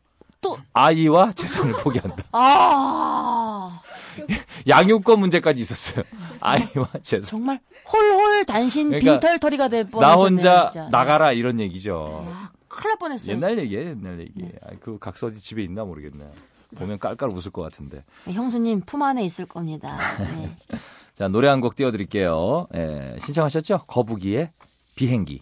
또 0.46 0.58
아이와 0.74 1.34
재산을 1.34 1.74
포기한다. 1.82 2.24
아 2.32 3.82
양육권 4.68 5.20
문제까지 5.20 5.62
있었어요. 5.62 6.06
아이와 6.40 6.88
재산. 7.02 7.22
정말 7.28 7.60
홀홀 7.92 8.46
단신 8.46 8.90
그러니까 8.90 9.14
빈털터리가 9.20 9.68
될 9.70 9.90
뻔했네요. 9.90 10.16
나 10.16 10.22
혼자 10.22 10.70
진짜. 10.72 10.90
나가라 10.90 11.32
이런 11.32 11.60
얘기죠. 11.60 12.26
야, 12.30 12.52
큰일 12.68 12.90
날 12.92 12.98
뻔했어요. 13.00 13.36
옛날 13.36 13.58
얘기예요, 13.60 13.90
옛날 13.90 14.20
얘기. 14.20 14.32
네. 14.36 14.52
아, 14.64 14.70
그 14.80 14.98
각서 15.00 15.28
어디 15.28 15.38
집에 15.40 15.64
있나 15.64 15.84
모르겠네. 15.84 16.26
보면 16.78 17.00
깔깔 17.00 17.30
웃을 17.30 17.52
것 17.52 17.62
같은데. 17.62 18.04
형수님 18.26 18.82
품 18.82 19.02
안에 19.04 19.24
있을 19.24 19.46
겁니다. 19.46 19.98
네. 20.20 20.56
자, 21.16 21.28
노래 21.30 21.48
한 21.48 21.62
곡 21.62 21.76
띄워드릴게요. 21.76 22.68
예, 22.76 23.16
신청하셨죠? 23.22 23.84
거북이의 23.88 24.52
비행기. 24.96 25.42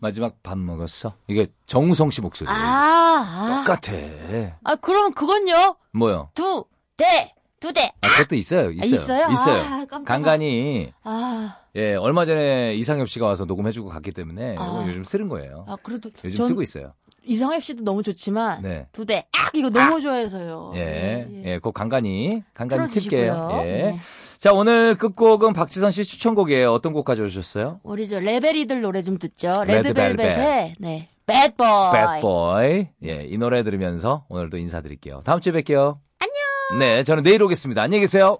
마지막 0.00 0.42
밥 0.42 0.58
먹었어? 0.58 1.12
이게 1.26 1.46
정우성 1.66 2.10
씨 2.10 2.20
목소리. 2.20 2.48
아, 2.48 2.54
아, 2.54 3.64
똑같아. 3.64 3.92
아 4.64 4.76
그럼 4.76 5.12
그건요? 5.12 5.76
뭐요? 5.92 6.30
두 6.34 6.64
대, 6.96 7.34
두 7.60 7.72
대. 7.72 7.92
아, 8.00 8.08
그것도 8.08 8.36
있어요, 8.36 8.70
있어요. 8.70 8.90
있어요? 8.90 9.32
있어요. 9.32 9.86
아. 9.90 10.02
간간히, 10.04 10.92
아, 11.02 11.56
예, 11.76 11.94
얼마 11.94 12.24
전에 12.24 12.74
이상엽 12.74 13.08
씨가 13.08 13.26
와서 13.26 13.44
녹음해주고 13.44 13.88
갔기 13.88 14.12
때문에 14.12 14.56
아. 14.58 14.84
요즘 14.88 15.04
쓰는 15.04 15.28
거예요. 15.28 15.64
아 15.68 15.76
그래도 15.82 16.10
요즘 16.24 16.36
전 16.38 16.46
쓰고 16.48 16.62
있어요. 16.62 16.92
이상엽 17.24 17.62
씨도 17.62 17.84
너무 17.84 18.02
좋지만 18.02 18.62
네. 18.62 18.86
두 18.92 19.04
대. 19.04 19.26
아, 19.36 19.50
이거 19.52 19.68
너무 19.68 20.00
좋아해서요. 20.00 20.72
예, 20.76 21.26
예. 21.30 21.42
예, 21.44 21.58
그 21.58 21.72
간간히, 21.72 22.42
간간히. 22.54 22.86
틀게요. 22.90 23.50
예. 23.52 23.64
네. 23.64 24.00
자, 24.38 24.52
오늘 24.52 24.94
끝곡은 24.96 25.52
박지선 25.52 25.90
씨 25.90 26.04
추천곡이에요. 26.04 26.72
어떤 26.72 26.92
곡 26.92 27.04
가져오셨어요? 27.04 27.80
우리 27.82 28.06
저 28.06 28.20
레벨이들 28.20 28.80
노래 28.80 29.02
좀 29.02 29.18
듣죠. 29.18 29.64
레드벨벳. 29.64 30.16
레드벨벳의 30.16 30.74
네. 30.78 31.08
배드보이. 31.26 31.92
Bad 31.92 32.20
Boy. 32.20 32.88
예, 33.04 33.24
이 33.28 33.36
노래 33.36 33.64
들으면서 33.64 34.26
오늘도 34.28 34.56
인사드릴게요. 34.56 35.22
다음 35.24 35.40
주에 35.40 35.52
뵐게요. 35.52 35.98
안녕. 36.20 36.78
네, 36.78 37.02
저는 37.02 37.24
내일 37.24 37.42
오겠습니다. 37.42 37.82
안녕히 37.82 38.02
계세요. 38.02 38.38